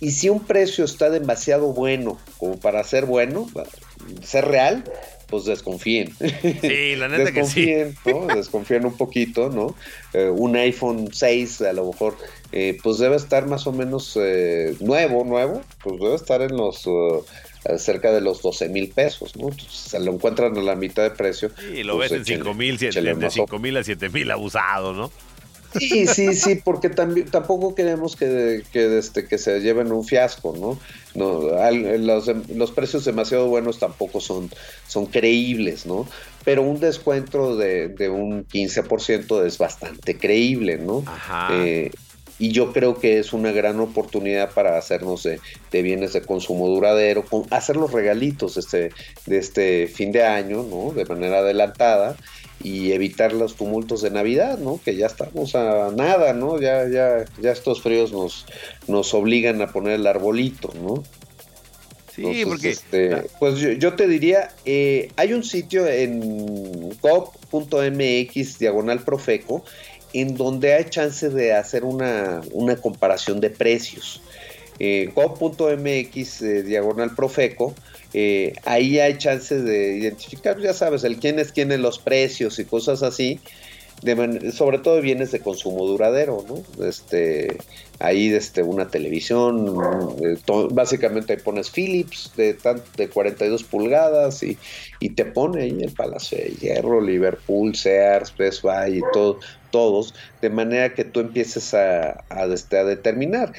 Y 0.00 0.10
si 0.10 0.28
un 0.28 0.40
precio 0.40 0.84
está 0.84 1.08
demasiado 1.08 1.72
bueno 1.72 2.18
como 2.38 2.58
para 2.58 2.82
ser 2.82 3.06
bueno, 3.06 3.46
ser 4.22 4.46
real, 4.46 4.84
pues 5.28 5.44
desconfíen. 5.44 6.12
Sí, 6.60 6.96
la 6.96 7.08
neta 7.08 7.30
desconfíen, 7.30 7.94
que 7.94 8.10
sí. 8.10 8.16
¿no? 8.16 8.34
Desconfíen 8.34 8.86
un 8.86 8.96
poquito, 8.96 9.50
¿no? 9.50 9.74
Eh, 10.12 10.28
un 10.28 10.56
iPhone 10.56 11.08
6 11.12 11.62
a 11.62 11.72
lo 11.72 11.86
mejor, 11.90 12.16
eh, 12.52 12.78
pues 12.82 12.98
debe 12.98 13.16
estar 13.16 13.46
más 13.46 13.66
o 13.66 13.72
menos 13.72 14.18
eh, 14.20 14.76
nuevo, 14.80 15.24
nuevo, 15.24 15.62
pues 15.82 16.00
debe 16.00 16.14
estar 16.14 16.42
en 16.42 16.56
los... 16.56 16.88
cerca 17.78 18.12
de 18.12 18.20
los 18.20 18.42
12 18.42 18.68
mil 18.68 18.90
pesos, 18.90 19.36
¿no? 19.36 19.48
se 19.70 19.98
lo 19.98 20.12
encuentran 20.12 20.54
a 20.58 20.60
la 20.60 20.76
mitad 20.76 21.02
de 21.02 21.10
precio. 21.10 21.50
Y 21.74 21.82
lo 21.82 21.96
pues 21.96 22.10
ves 22.10 22.20
en 22.20 22.26
5 22.26 22.54
mil, 22.54 22.76
de 22.76 23.30
5 23.30 23.58
mil 23.58 23.76
a 23.78 23.82
7 23.82 24.10
mil 24.10 24.30
abusado, 24.30 24.92
¿no? 24.92 25.10
Sí, 25.78 26.06
sí, 26.06 26.34
sí, 26.34 26.54
porque 26.56 26.88
también, 26.88 27.26
tampoco 27.26 27.74
queremos 27.74 28.16
que, 28.16 28.62
que, 28.72 28.98
este, 28.98 29.26
que 29.26 29.38
se 29.38 29.60
lleven 29.60 29.92
un 29.92 30.04
fiasco, 30.04 30.54
¿no? 30.56 30.78
no 31.14 31.40
los, 31.98 32.30
los, 32.48 32.70
precios 32.72 33.04
demasiado 33.04 33.46
buenos 33.48 33.78
tampoco 33.78 34.20
son, 34.20 34.50
son 34.86 35.06
creíbles, 35.06 35.86
¿no? 35.86 36.06
Pero 36.44 36.62
un 36.62 36.80
descuento 36.80 37.56
de, 37.56 37.88
de 37.88 38.08
un 38.08 38.46
15% 38.46 39.44
es 39.46 39.58
bastante 39.58 40.16
creíble, 40.18 40.78
¿no? 40.78 41.04
Ajá. 41.06 41.48
Eh, 41.52 41.90
y 42.38 42.50
yo 42.50 42.72
creo 42.72 42.98
que 42.98 43.18
es 43.18 43.32
una 43.32 43.52
gran 43.52 43.78
oportunidad 43.78 44.50
para 44.50 44.76
hacernos 44.76 45.22
de, 45.22 45.40
de 45.70 45.82
bienes 45.82 46.12
de 46.12 46.22
consumo 46.22 46.66
duradero, 46.68 47.24
con, 47.24 47.44
hacer 47.50 47.76
los 47.76 47.92
regalitos 47.92 48.56
este, 48.56 48.90
de 49.26 49.38
este 49.38 49.86
fin 49.86 50.10
de 50.10 50.24
año, 50.24 50.64
¿no? 50.64 50.92
De 50.92 51.04
manera 51.04 51.38
adelantada 51.38 52.16
y 52.64 52.92
evitar 52.92 53.34
los 53.34 53.56
tumultos 53.56 54.00
de 54.00 54.10
Navidad, 54.10 54.58
¿no? 54.58 54.80
Que 54.82 54.96
ya 54.96 55.06
estamos 55.06 55.54
a 55.54 55.90
nada, 55.94 56.32
¿no? 56.32 56.58
Ya, 56.58 56.88
ya, 56.88 57.26
ya 57.40 57.52
estos 57.52 57.82
fríos 57.82 58.10
nos, 58.10 58.46
nos 58.88 59.12
obligan 59.12 59.60
a 59.60 59.70
poner 59.70 59.92
el 60.00 60.06
arbolito, 60.06 60.72
¿no? 60.82 61.02
Sí, 62.14 62.44
porque... 62.46 62.70
Este, 62.70 63.26
pues 63.38 63.60
yo, 63.60 63.94
te 63.94 64.08
diría, 64.08 64.48
eh, 64.64 65.10
hay 65.16 65.34
un 65.34 65.44
sitio 65.44 65.86
en 65.86 66.88
gov.mx, 67.00 68.58
diagonal 68.58 69.04
profeco, 69.04 69.62
en 70.14 70.34
donde 70.34 70.72
hay 70.72 70.84
chance 70.84 71.28
de 71.28 71.52
hacer 71.52 71.84
una, 71.84 72.40
una 72.52 72.76
comparación 72.76 73.40
de 73.40 73.50
precios. 73.50 74.22
Eh, 74.78 75.10
gov.mx, 75.14 76.42
eh, 76.42 76.62
diagonal 76.62 77.14
profeco, 77.14 77.74
eh, 78.14 78.54
ahí 78.64 79.00
hay 79.00 79.18
chances 79.18 79.64
de 79.64 79.96
identificar, 79.96 80.58
ya 80.60 80.72
sabes, 80.72 81.02
el 81.02 81.18
quién 81.18 81.40
es 81.40 81.50
quién 81.50 81.72
en 81.72 81.82
los 81.82 81.98
precios 81.98 82.60
y 82.60 82.64
cosas 82.64 83.02
así, 83.02 83.40
sobre 84.52 84.78
todo 84.78 85.00
bienes 85.00 85.32
de 85.32 85.40
consumo 85.40 85.84
duradero, 85.86 86.44
¿no? 86.46 86.86
Este, 86.86 87.56
ahí 87.98 88.28
este, 88.32 88.62
una 88.62 88.88
televisión, 88.88 89.76
eh, 90.22 90.36
básicamente 90.70 91.32
ahí 91.32 91.38
pones 91.40 91.70
Philips 91.70 92.30
de, 92.36 92.56
de 92.96 93.08
42 93.08 93.64
pulgadas 93.64 94.42
y, 94.42 94.58
te 95.16 95.24
pone 95.24 95.62
ahí 95.62 95.78
el 95.82 95.92
Palacio 95.92 96.38
de 96.38 96.54
Hierro, 96.60 97.00
Liverpool, 97.00 97.74
Sears, 97.74 98.34
Best 98.36 98.62
Buy 98.62 98.98
y 98.98 99.02
todo, 99.12 99.38
todos, 99.70 100.14
de 100.40 100.50
manera 100.50 100.94
que 100.94 101.04
tú 101.04 101.20
empieces 101.20 101.74
a, 101.74 102.24
este, 102.52 102.78
a 102.78 102.84
determinar. 102.84 103.52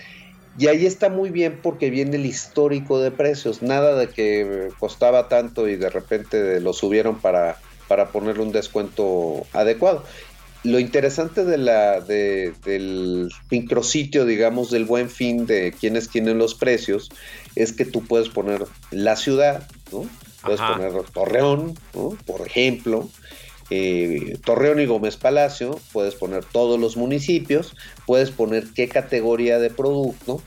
Y 0.57 0.67
ahí 0.67 0.85
está 0.85 1.09
muy 1.09 1.31
bien 1.31 1.59
porque 1.61 1.89
viene 1.89 2.15
el 2.15 2.25
histórico 2.25 2.99
de 2.99 3.11
precios, 3.11 3.61
nada 3.61 3.95
de 3.95 4.07
que 4.07 4.69
costaba 4.79 5.27
tanto 5.27 5.67
y 5.67 5.75
de 5.75 5.89
repente 5.89 6.61
lo 6.61 6.71
subieron 6.71 7.19
para, 7.19 7.57
para 7.87 8.09
ponerle 8.09 8.43
un 8.43 8.51
descuento 8.51 9.45
adecuado. 9.51 10.03
Lo 10.63 10.79
interesante 10.79 11.43
de 11.43 11.57
la, 11.57 11.99
de, 12.01 12.53
del 12.65 13.29
micrositio, 13.51 14.25
digamos, 14.25 14.71
del 14.71 14.85
buen 14.85 15.09
fin 15.09 15.45
de 15.45 15.73
quienes 15.79 16.09
tienen 16.09 16.39
los 16.39 16.55
precios, 16.55 17.09
es 17.55 17.71
que 17.71 17.85
tú 17.85 18.03
puedes 18.03 18.29
poner 18.29 18.65
la 18.91 19.15
ciudad, 19.15 19.67
¿no? 19.91 20.07
Puedes 20.41 20.61
poner 20.61 20.91
Torreón, 21.13 21.75
¿no? 21.93 22.17
Por 22.25 22.47
ejemplo, 22.47 23.09
eh, 23.69 24.37
Torreón 24.45 24.79
y 24.79 24.85
Gómez 24.85 25.17
Palacio, 25.17 25.79
puedes 25.91 26.15
poner 26.15 26.45
todos 26.45 26.79
los 26.79 26.97
municipios, 26.97 27.75
puedes 28.05 28.31
poner 28.31 28.65
qué 28.75 28.87
categoría 28.87 29.59
de 29.59 29.69
producto 29.69 30.41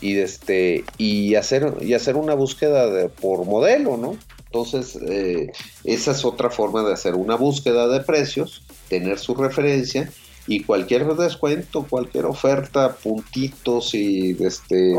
y, 0.00 0.16
este, 0.18 0.84
y, 0.96 1.34
hacer, 1.34 1.74
y 1.80 1.94
hacer 1.94 2.16
una 2.16 2.34
búsqueda 2.34 2.88
de, 2.90 3.08
por 3.08 3.44
modelo, 3.44 3.96
¿no? 3.96 4.16
Entonces, 4.46 4.98
eh, 5.08 5.52
esa 5.84 6.12
es 6.12 6.24
otra 6.24 6.48
forma 6.48 6.82
de 6.82 6.94
hacer 6.94 7.14
una 7.14 7.36
búsqueda 7.36 7.86
de 7.88 8.00
precios, 8.00 8.62
tener 8.88 9.18
su 9.18 9.34
referencia 9.34 10.10
y 10.46 10.62
cualquier 10.62 11.06
descuento, 11.14 11.86
cualquier 11.88 12.24
oferta, 12.24 12.94
puntitos 12.94 13.94
y 13.94 14.34
este 14.42 14.96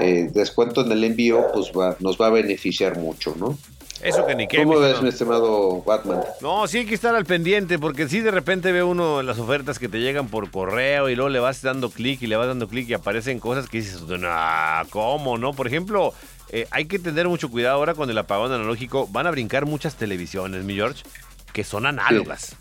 eh, 0.00 0.30
descuento 0.32 0.80
en 0.80 0.92
el 0.92 1.04
envío, 1.04 1.44
pues 1.52 1.70
va, 1.78 1.96
nos 2.00 2.18
va 2.18 2.28
a 2.28 2.30
beneficiar 2.30 2.98
mucho, 2.98 3.34
¿no? 3.36 3.58
Eso 4.06 4.24
que 4.24 4.34
ni 4.34 4.46
qué. 4.46 4.58
¿Cómo 4.58 4.78
ves, 4.78 5.02
mi 5.02 5.08
estimado 5.08 5.82
Batman? 5.82 6.20
No, 6.40 6.66
sí 6.68 6.78
hay 6.78 6.86
que 6.86 6.94
estar 6.94 7.14
al 7.14 7.24
pendiente, 7.24 7.78
porque 7.78 8.08
si 8.08 8.20
de 8.20 8.30
repente 8.30 8.70
ve 8.70 8.82
uno 8.82 9.22
las 9.22 9.38
ofertas 9.38 9.78
que 9.78 9.88
te 9.88 10.00
llegan 10.00 10.28
por 10.28 10.50
correo 10.50 11.08
y 11.08 11.16
luego 11.16 11.28
le 11.28 11.40
vas 11.40 11.60
dando 11.62 11.90
clic 11.90 12.22
y 12.22 12.26
le 12.26 12.36
vas 12.36 12.46
dando 12.46 12.68
clic 12.68 12.88
y 12.88 12.94
aparecen 12.94 13.40
cosas 13.40 13.68
que 13.68 13.78
dices, 13.78 14.02
¿cómo 14.90 15.38
no? 15.38 15.52
Por 15.54 15.66
ejemplo, 15.66 16.14
eh, 16.50 16.68
hay 16.70 16.84
que 16.84 16.98
tener 16.98 17.28
mucho 17.28 17.50
cuidado 17.50 17.76
ahora 17.76 17.94
con 17.94 18.08
el 18.08 18.18
apagón 18.18 18.52
analógico. 18.52 19.08
Van 19.08 19.26
a 19.26 19.30
brincar 19.30 19.66
muchas 19.66 19.96
televisiones, 19.96 20.62
mi 20.64 20.74
George, 20.74 21.02
que 21.52 21.64
son 21.64 21.86
análogas. 21.86 22.56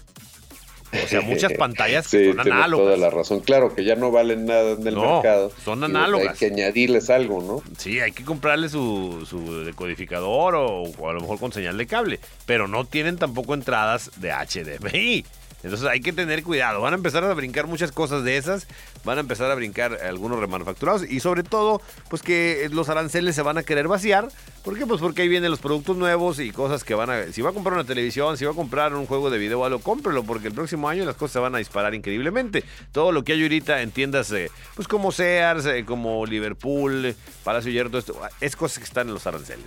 O 1.03 1.07
sea, 1.07 1.21
muchas 1.21 1.53
pantallas 1.53 2.07
que 2.07 2.31
son 2.31 2.39
análogas. 2.39 2.85
toda 2.85 2.97
la 2.97 3.09
razón. 3.09 3.39
Claro 3.41 3.73
que 3.73 3.83
ya 3.83 3.95
no 3.95 4.11
valen 4.11 4.45
nada 4.45 4.71
en 4.71 4.87
el 4.87 4.95
mercado. 4.95 5.51
Son 5.63 5.83
análogas. 5.83 6.29
Hay 6.29 6.37
que 6.37 6.45
añadirles 6.47 7.09
algo, 7.09 7.41
¿no? 7.41 7.63
Sí, 7.77 7.99
hay 7.99 8.11
que 8.11 8.23
comprarle 8.23 8.69
su, 8.69 9.25
su 9.29 9.63
decodificador 9.63 10.55
o, 10.55 10.83
o, 10.83 11.09
a 11.09 11.13
lo 11.13 11.21
mejor 11.21 11.39
con 11.39 11.51
señal 11.51 11.77
de 11.77 11.87
cable. 11.87 12.19
Pero 12.45 12.67
no 12.67 12.85
tienen 12.85 13.17
tampoco 13.17 13.53
entradas 13.53 14.11
de 14.17 14.31
HDMI. 14.31 15.25
Entonces 15.65 15.87
hay 15.89 15.99
que 15.99 16.13
tener 16.13 16.43
cuidado. 16.43 16.79
Van 16.79 16.93
a 16.93 16.95
empezar 16.95 17.23
a 17.23 17.33
brincar 17.33 17.65
muchas 17.65 17.91
cosas 17.91 18.23
de 18.23 18.37
esas. 18.37 18.67
Van 19.03 19.17
a 19.17 19.21
empezar 19.21 19.49
a 19.49 19.55
brincar 19.55 19.97
algunos 20.03 20.39
remanufacturados. 20.39 21.09
Y 21.09 21.21
sobre 21.21 21.41
todo, 21.41 21.81
pues 22.07 22.21
que 22.21 22.69
los 22.71 22.87
aranceles 22.87 23.33
se 23.33 23.41
van 23.41 23.57
a 23.57 23.63
querer 23.63 23.87
vaciar. 23.87 24.27
¿Por 24.63 24.77
qué? 24.77 24.85
Pues 24.85 25.01
porque 25.01 25.23
ahí 25.23 25.27
vienen 25.27 25.49
los 25.49 25.59
productos 25.59 25.97
nuevos 25.97 26.39
y 26.39 26.51
cosas 26.51 26.83
que 26.83 26.93
van 26.93 27.09
a... 27.09 27.31
Si 27.31 27.41
va 27.41 27.49
a 27.49 27.53
comprar 27.53 27.73
una 27.73 27.83
televisión, 27.83 28.37
si 28.37 28.45
va 28.45 28.51
a 28.51 28.55
comprar 28.55 28.93
un 28.93 29.07
juego 29.07 29.31
de 29.31 29.39
video 29.39 29.61
o 29.61 29.65
algo, 29.65 29.79
cómprelo. 29.79 30.23
Porque 30.23 30.49
el 30.49 30.53
próximo 30.53 30.87
año 30.87 31.03
las 31.03 31.15
cosas 31.15 31.33
se 31.33 31.39
van 31.39 31.55
a 31.55 31.57
disparar 31.57 31.95
increíblemente. 31.95 32.63
Todo 32.91 33.11
lo 33.11 33.23
que 33.23 33.33
hay 33.33 33.41
ahorita 33.41 33.81
en 33.81 33.89
tiendas, 33.89 34.31
eh, 34.33 34.51
pues 34.75 34.87
como 34.87 35.11
Sears, 35.11 35.65
eh, 35.65 35.83
como 35.83 36.27
Liverpool, 36.27 37.15
Palacio 37.43 37.71
Hierro, 37.71 37.89
todo 37.89 37.99
esto, 37.99 38.21
es 38.39 38.55
cosas 38.55 38.77
que 38.77 38.83
están 38.83 39.07
en 39.07 39.15
los 39.15 39.25
aranceles. 39.25 39.65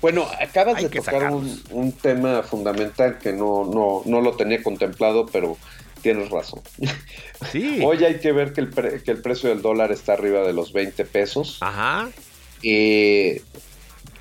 Bueno, 0.00 0.26
acabas 0.40 0.82
de 0.82 0.88
tocar 0.88 1.32
un, 1.32 1.92
tema 1.92 2.42
fundamental 2.42 3.18
que 3.18 3.32
no, 3.32 3.64
no, 3.64 4.02
no 4.04 4.20
lo 4.20 4.36
tenía 4.36 4.62
contemplado, 4.62 5.26
pero 5.26 5.56
tienes 6.02 6.30
razón. 6.30 6.60
Sí. 7.52 7.78
Hoy 7.84 8.04
hay 8.04 8.18
que 8.18 8.32
ver 8.32 8.52
que 8.52 8.62
el, 8.62 8.70
que 9.04 9.12
el 9.12 9.22
precio 9.22 9.50
del 9.50 9.62
dólar 9.62 9.92
está 9.92 10.14
arriba 10.14 10.40
de 10.40 10.52
los 10.52 10.72
20 10.72 11.04
pesos. 11.04 11.58
Ajá. 11.60 12.10
Eh, 12.64 13.42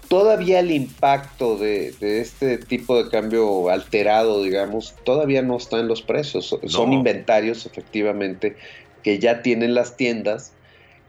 todavía 0.07 0.59
el 0.59 0.71
impacto 0.71 1.57
de, 1.57 1.95
este 1.99 2.57
tipo 2.57 3.01
de 3.01 3.09
cambio 3.09 3.69
alterado, 3.69 4.43
digamos, 4.43 4.95
todavía 5.03 5.41
no 5.41 5.57
está 5.57 5.79
en 5.79 5.87
los 5.87 6.01
precios. 6.01 6.55
Son 6.67 6.93
inventarios, 6.93 7.65
efectivamente, 7.65 8.55
que 9.03 9.19
ya 9.19 9.41
tienen 9.41 9.73
las 9.73 9.97
tiendas 9.97 10.53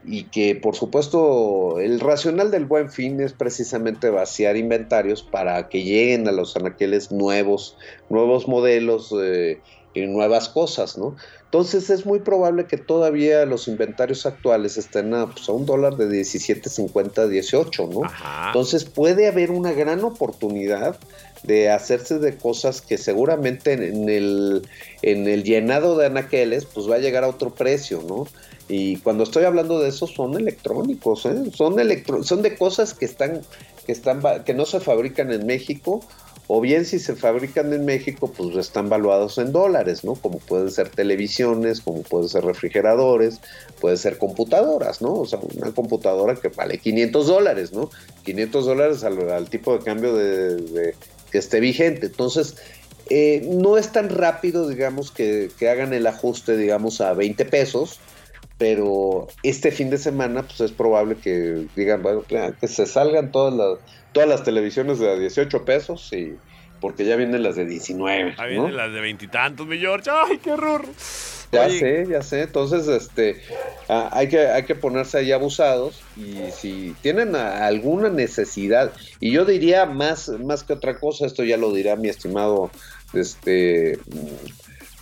y 0.05 0.23
que 0.25 0.55
por 0.55 0.75
supuesto 0.75 1.79
el 1.79 1.99
racional 1.99 2.51
del 2.51 2.65
buen 2.65 2.89
fin 2.89 3.19
es 3.19 3.33
precisamente 3.33 4.09
vaciar 4.09 4.55
inventarios 4.55 5.23
para 5.23 5.67
que 5.69 5.83
lleguen 5.83 6.27
a 6.27 6.31
los 6.31 6.55
anaqueles 6.55 7.11
nuevos, 7.11 7.75
nuevos 8.09 8.47
modelos 8.47 9.13
eh, 9.21 9.59
y 9.93 10.01
nuevas 10.07 10.49
cosas, 10.49 10.97
¿no? 10.97 11.15
Entonces 11.45 11.89
es 11.89 12.05
muy 12.05 12.19
probable 12.19 12.65
que 12.65 12.77
todavía 12.77 13.43
los 13.47 13.67
inventarios 13.67 14.27
actuales 14.27 14.77
estén 14.77 15.15
a, 15.15 15.25
pues, 15.25 15.49
a 15.49 15.51
un 15.51 15.65
dólar 15.65 15.97
de 15.97 16.07
17.50, 16.07 17.27
18, 17.27 17.89
¿no? 17.91 18.01
Entonces 18.47 18.85
puede 18.85 19.27
haber 19.27 19.49
una 19.49 19.71
gran 19.71 20.03
oportunidad 20.03 20.97
de 21.43 21.69
hacerse 21.69 22.19
de 22.19 22.37
cosas 22.37 22.81
que 22.81 22.97
seguramente 22.97 23.73
en 23.73 24.09
el, 24.09 24.67
en 25.01 25.27
el 25.27 25.43
llenado 25.43 25.97
de 25.97 26.07
anaqueles 26.07 26.65
pues 26.65 26.89
va 26.89 26.95
a 26.95 26.99
llegar 26.99 27.23
a 27.23 27.29
otro 27.29 27.53
precio, 27.53 28.03
¿no? 28.07 28.27
Y 28.67 28.97
cuando 28.97 29.23
estoy 29.23 29.45
hablando 29.45 29.79
de 29.79 29.89
eso 29.89 30.05
son 30.05 30.37
electrónicos, 30.37 31.25
¿eh? 31.25 31.35
son 31.53 31.79
electro 31.79 32.23
son 32.23 32.41
de 32.41 32.55
cosas 32.55 32.93
que 32.93 33.05
están 33.05 33.41
que 33.85 33.91
están 33.91 34.21
que 34.43 34.53
no 34.53 34.65
se 34.65 34.79
fabrican 34.79 35.31
en 35.31 35.45
México 35.45 36.01
o 36.51 36.61
bien 36.61 36.83
si 36.83 36.97
se 36.97 37.15
fabrican 37.15 37.71
en 37.73 37.85
México 37.85 38.31
pues 38.35 38.55
están 38.55 38.89
valuados 38.89 39.37
en 39.37 39.51
dólares, 39.51 40.03
¿no? 40.03 40.15
Como 40.15 40.39
pueden 40.39 40.71
ser 40.71 40.89
televisiones, 40.89 41.79
como 41.79 42.01
pueden 42.01 42.27
ser 42.27 42.43
refrigeradores, 42.43 43.39
pueden 43.79 43.99
ser 43.99 44.17
computadoras, 44.17 44.99
¿no? 44.99 45.13
O 45.13 45.27
sea, 45.27 45.39
una 45.55 45.71
computadora 45.71 46.35
que 46.35 46.47
vale 46.47 46.79
500 46.79 47.27
dólares, 47.27 47.71
¿no? 47.71 47.91
500 48.23 48.65
dólares 48.65 49.03
al, 49.03 49.47
tipo 49.47 49.77
de 49.77 49.83
cambio 49.83 50.15
de, 50.15 50.95
que 51.31 51.37
esté 51.37 51.59
vigente. 51.59 52.07
Entonces, 52.07 52.55
eh, 53.09 53.41
no 53.45 53.77
es 53.77 53.91
tan 53.91 54.09
rápido, 54.09 54.67
digamos, 54.67 55.11
que, 55.11 55.49
que 55.57 55.69
hagan 55.69 55.93
el 55.93 56.05
ajuste, 56.07 56.57
digamos, 56.57 57.01
a 57.01 57.13
20 57.13 57.45
pesos, 57.45 57.99
pero 58.57 59.27
este 59.41 59.71
fin 59.71 59.89
de 59.89 59.97
semana 59.97 60.43
pues 60.43 60.59
es 60.61 60.71
probable 60.71 61.15
que 61.15 61.65
digan, 61.75 62.03
bueno, 62.03 62.23
que 62.23 62.67
se 62.67 62.85
salgan 62.85 63.31
todas 63.31 63.53
las, 63.53 63.79
todas 64.11 64.27
las 64.27 64.43
televisiones 64.43 64.99
de 64.99 65.19
18 65.19 65.65
pesos 65.65 66.11
y 66.13 66.37
porque 66.79 67.05
ya 67.05 67.15
vienen 67.15 67.43
las 67.43 67.55
de 67.55 67.65
19. 67.65 68.35
Ya 68.37 68.45
vienen 68.45 68.75
las 68.75 68.91
de 68.91 69.01
veintitantos, 69.01 69.67
mi 69.67 69.77
George. 69.77 70.09
¡Ay, 70.11 70.37
qué 70.37 70.51
horror! 70.51 70.85
Ya 71.51 71.69
sé, 71.69 72.05
ya 72.07 72.21
sé. 72.21 72.43
Entonces, 72.43 72.87
este, 72.87 73.41
ah, 73.87 74.09
hay, 74.13 74.29
que, 74.29 74.47
hay 74.47 74.63
que 74.63 74.75
ponerse 74.75 75.17
ahí 75.17 75.31
abusados 75.31 76.01
y 76.15 76.51
si 76.51 76.95
tienen 77.01 77.35
alguna 77.35 78.09
necesidad, 78.09 78.91
y 79.19 79.31
yo 79.31 79.45
diría 79.45 79.85
más, 79.85 80.29
más 80.29 80.63
que 80.63 80.73
otra 80.73 80.99
cosa, 80.99 81.25
esto 81.25 81.43
ya 81.43 81.57
lo 81.57 81.73
dirá 81.73 81.95
mi 81.95 82.07
estimado, 82.07 82.69
este, 83.13 83.97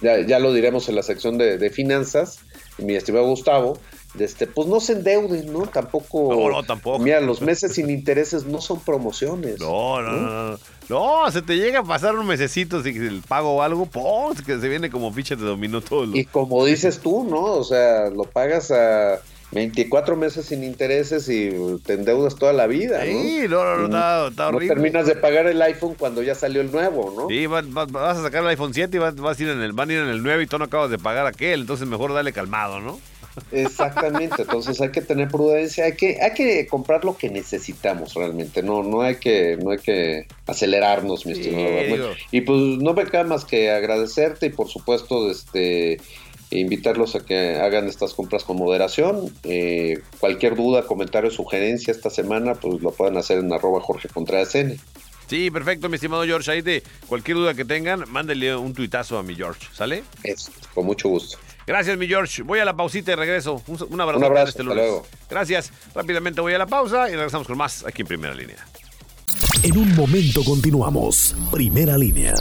ya, 0.01 0.21
ya 0.21 0.39
lo 0.39 0.53
diremos 0.53 0.87
en 0.87 0.95
la 0.95 1.03
sección 1.03 1.37
de, 1.37 1.57
de 1.57 1.69
finanzas, 1.69 2.39
mi 2.77 2.95
estimado 2.95 3.25
Gustavo, 3.25 3.77
este, 4.21 4.47
pues 4.47 4.67
no 4.67 4.79
se 4.79 4.93
endeuden, 4.93 5.51
¿no? 5.51 5.67
Tampoco. 5.67 6.33
No, 6.33 6.49
no, 6.49 6.63
tampoco. 6.63 6.99
Mira, 6.99 7.21
los 7.21 7.41
meses 7.41 7.73
sin 7.73 7.89
intereses 7.89 8.45
no 8.45 8.61
son 8.61 8.79
promociones. 8.79 9.59
No, 9.59 10.01
no, 10.01 10.11
no. 10.51 10.59
No, 10.89 11.29
se 11.31 11.41
te 11.41 11.57
llega 11.57 11.79
a 11.79 11.83
pasar 11.83 12.15
un 12.15 12.25
mesecito 12.25 12.81
si 12.81 12.89
el 12.89 13.21
pago 13.27 13.55
o 13.55 13.61
algo, 13.61 13.85
pues 13.87 14.41
que 14.41 14.57
se 14.57 14.69
viene 14.69 14.89
como 14.89 15.11
ficha 15.11 15.35
de 15.35 15.43
dominó 15.43 15.81
todo. 15.81 16.15
Y 16.15 16.23
como 16.25 16.63
dices 16.63 16.99
tú, 16.99 17.25
¿no? 17.25 17.43
O 17.43 17.63
sea, 17.63 18.09
lo 18.09 18.23
pagas 18.23 18.71
a 18.71 19.19
24 19.51 20.15
meses 20.15 20.45
sin 20.45 20.63
intereses 20.63 21.29
y 21.29 21.49
te 21.85 21.93
endeudas 21.93 22.35
toda 22.35 22.53
la 22.53 22.67
vida. 22.67 23.03
Sí, 23.03 23.45
no, 23.49 23.63
no, 23.63 23.87
no, 23.87 24.27
está, 24.27 24.47
horrible. 24.47 24.67
No 24.67 24.73
terminas 24.73 25.07
de 25.07 25.15
pagar 25.15 25.47
el 25.47 25.61
iPhone 25.61 25.95
cuando 25.97 26.21
ya 26.21 26.35
salió 26.35 26.61
el 26.61 26.71
nuevo, 26.71 27.13
¿no? 27.15 27.27
Sí, 27.29 27.47
vas, 27.47 27.65
a 27.95 28.23
sacar 28.23 28.43
el 28.43 28.49
iPhone 28.49 28.73
7 28.73 28.95
y 28.95 28.99
vas, 28.99 29.13
a 29.15 29.43
ir 29.43 29.49
en 29.49 29.61
el, 29.61 29.71
van 29.71 29.89
a 29.89 29.93
ir 29.93 29.99
en 29.99 30.09
el 30.09 30.21
9 30.21 30.43
y 30.43 30.47
tú 30.47 30.57
no 30.57 30.65
acabas 30.65 30.89
de 30.89 30.97
pagar 30.97 31.25
aquel, 31.25 31.61
entonces 31.61 31.87
mejor 31.87 32.13
dale 32.13 32.33
calmado, 32.33 32.81
¿no? 32.81 32.99
Exactamente, 33.51 34.41
entonces 34.41 34.79
hay 34.81 34.91
que 34.91 35.01
tener 35.01 35.27
prudencia, 35.27 35.85
hay 35.85 35.95
que, 35.95 36.19
hay 36.21 36.33
que 36.33 36.67
comprar 36.67 37.05
lo 37.05 37.17
que 37.17 37.29
necesitamos 37.29 38.13
realmente, 38.13 38.63
no, 38.63 38.83
no 38.83 39.01
hay 39.01 39.15
que, 39.15 39.57
no 39.57 39.71
hay 39.71 39.77
que 39.77 40.27
acelerarnos, 40.45 41.25
mi 41.25 41.33
estimado. 41.33 42.13
Y 42.31 42.41
pues 42.41 42.59
no 42.59 42.93
me 42.93 43.05
queda 43.05 43.23
más 43.23 43.45
que 43.45 43.71
agradecerte 43.71 44.47
y 44.47 44.49
por 44.49 44.67
supuesto, 44.67 45.29
este 45.29 45.99
invitarlos 46.49 47.15
a 47.15 47.25
que 47.25 47.55
hagan 47.55 47.87
estas 47.87 48.13
compras 48.13 48.43
con 48.43 48.57
moderación. 48.57 49.33
Eh, 49.43 49.99
cualquier 50.19 50.55
duda, 50.55 50.83
comentario, 50.83 51.29
sugerencia 51.29 51.91
esta 51.91 52.09
semana, 52.09 52.55
pues 52.55 52.81
lo 52.81 52.91
pueden 52.91 53.17
hacer 53.17 53.39
en 53.39 53.51
arroba 53.51 53.81
Jorge 53.81 54.07
Contreras 54.07 54.55
N. 54.55 54.77
Sí, 55.27 55.51
perfecto, 55.51 55.89
mi 55.89 55.95
estimado 55.95 56.23
George. 56.23 56.49
Ahí 56.49 56.61
de 56.61 56.83
cualquier 57.07 57.37
duda 57.37 57.53
que 57.53 57.65
tengan, 57.65 58.05
mándenle 58.07 58.55
un 58.55 58.73
tuitazo 58.73 59.17
a 59.17 59.23
mi 59.23 59.35
George, 59.35 59.67
¿sale? 59.73 60.03
Es, 60.23 60.49
con 60.73 60.85
mucho 60.85 61.09
gusto. 61.09 61.37
Gracias, 61.67 61.97
mi 61.97 62.07
George. 62.07 62.43
Voy 62.43 62.59
a 62.59 62.65
la 62.65 62.75
pausita 62.75 63.11
y 63.11 63.15
regreso. 63.15 63.61
Un, 63.67 63.99
abrazo. 63.99 64.19
Un 64.19 64.23
abrazo, 64.23 64.49
este 64.49 64.63
luego. 64.63 65.05
Gracias. 65.29 65.71
Rápidamente 65.93 66.39
voy 66.39 66.53
a 66.53 66.57
la 66.57 66.65
pausa 66.65 67.09
y 67.09 67.15
regresamos 67.15 67.45
con 67.45 67.57
más 67.57 67.85
aquí 67.85 68.03
en 68.03 68.07
Primera 68.07 68.33
Línea. 68.33 68.65
En 69.63 69.77
un 69.77 69.93
momento 69.93 70.43
continuamos. 70.45 71.35
Primera 71.51 71.97
Línea. 71.97 72.35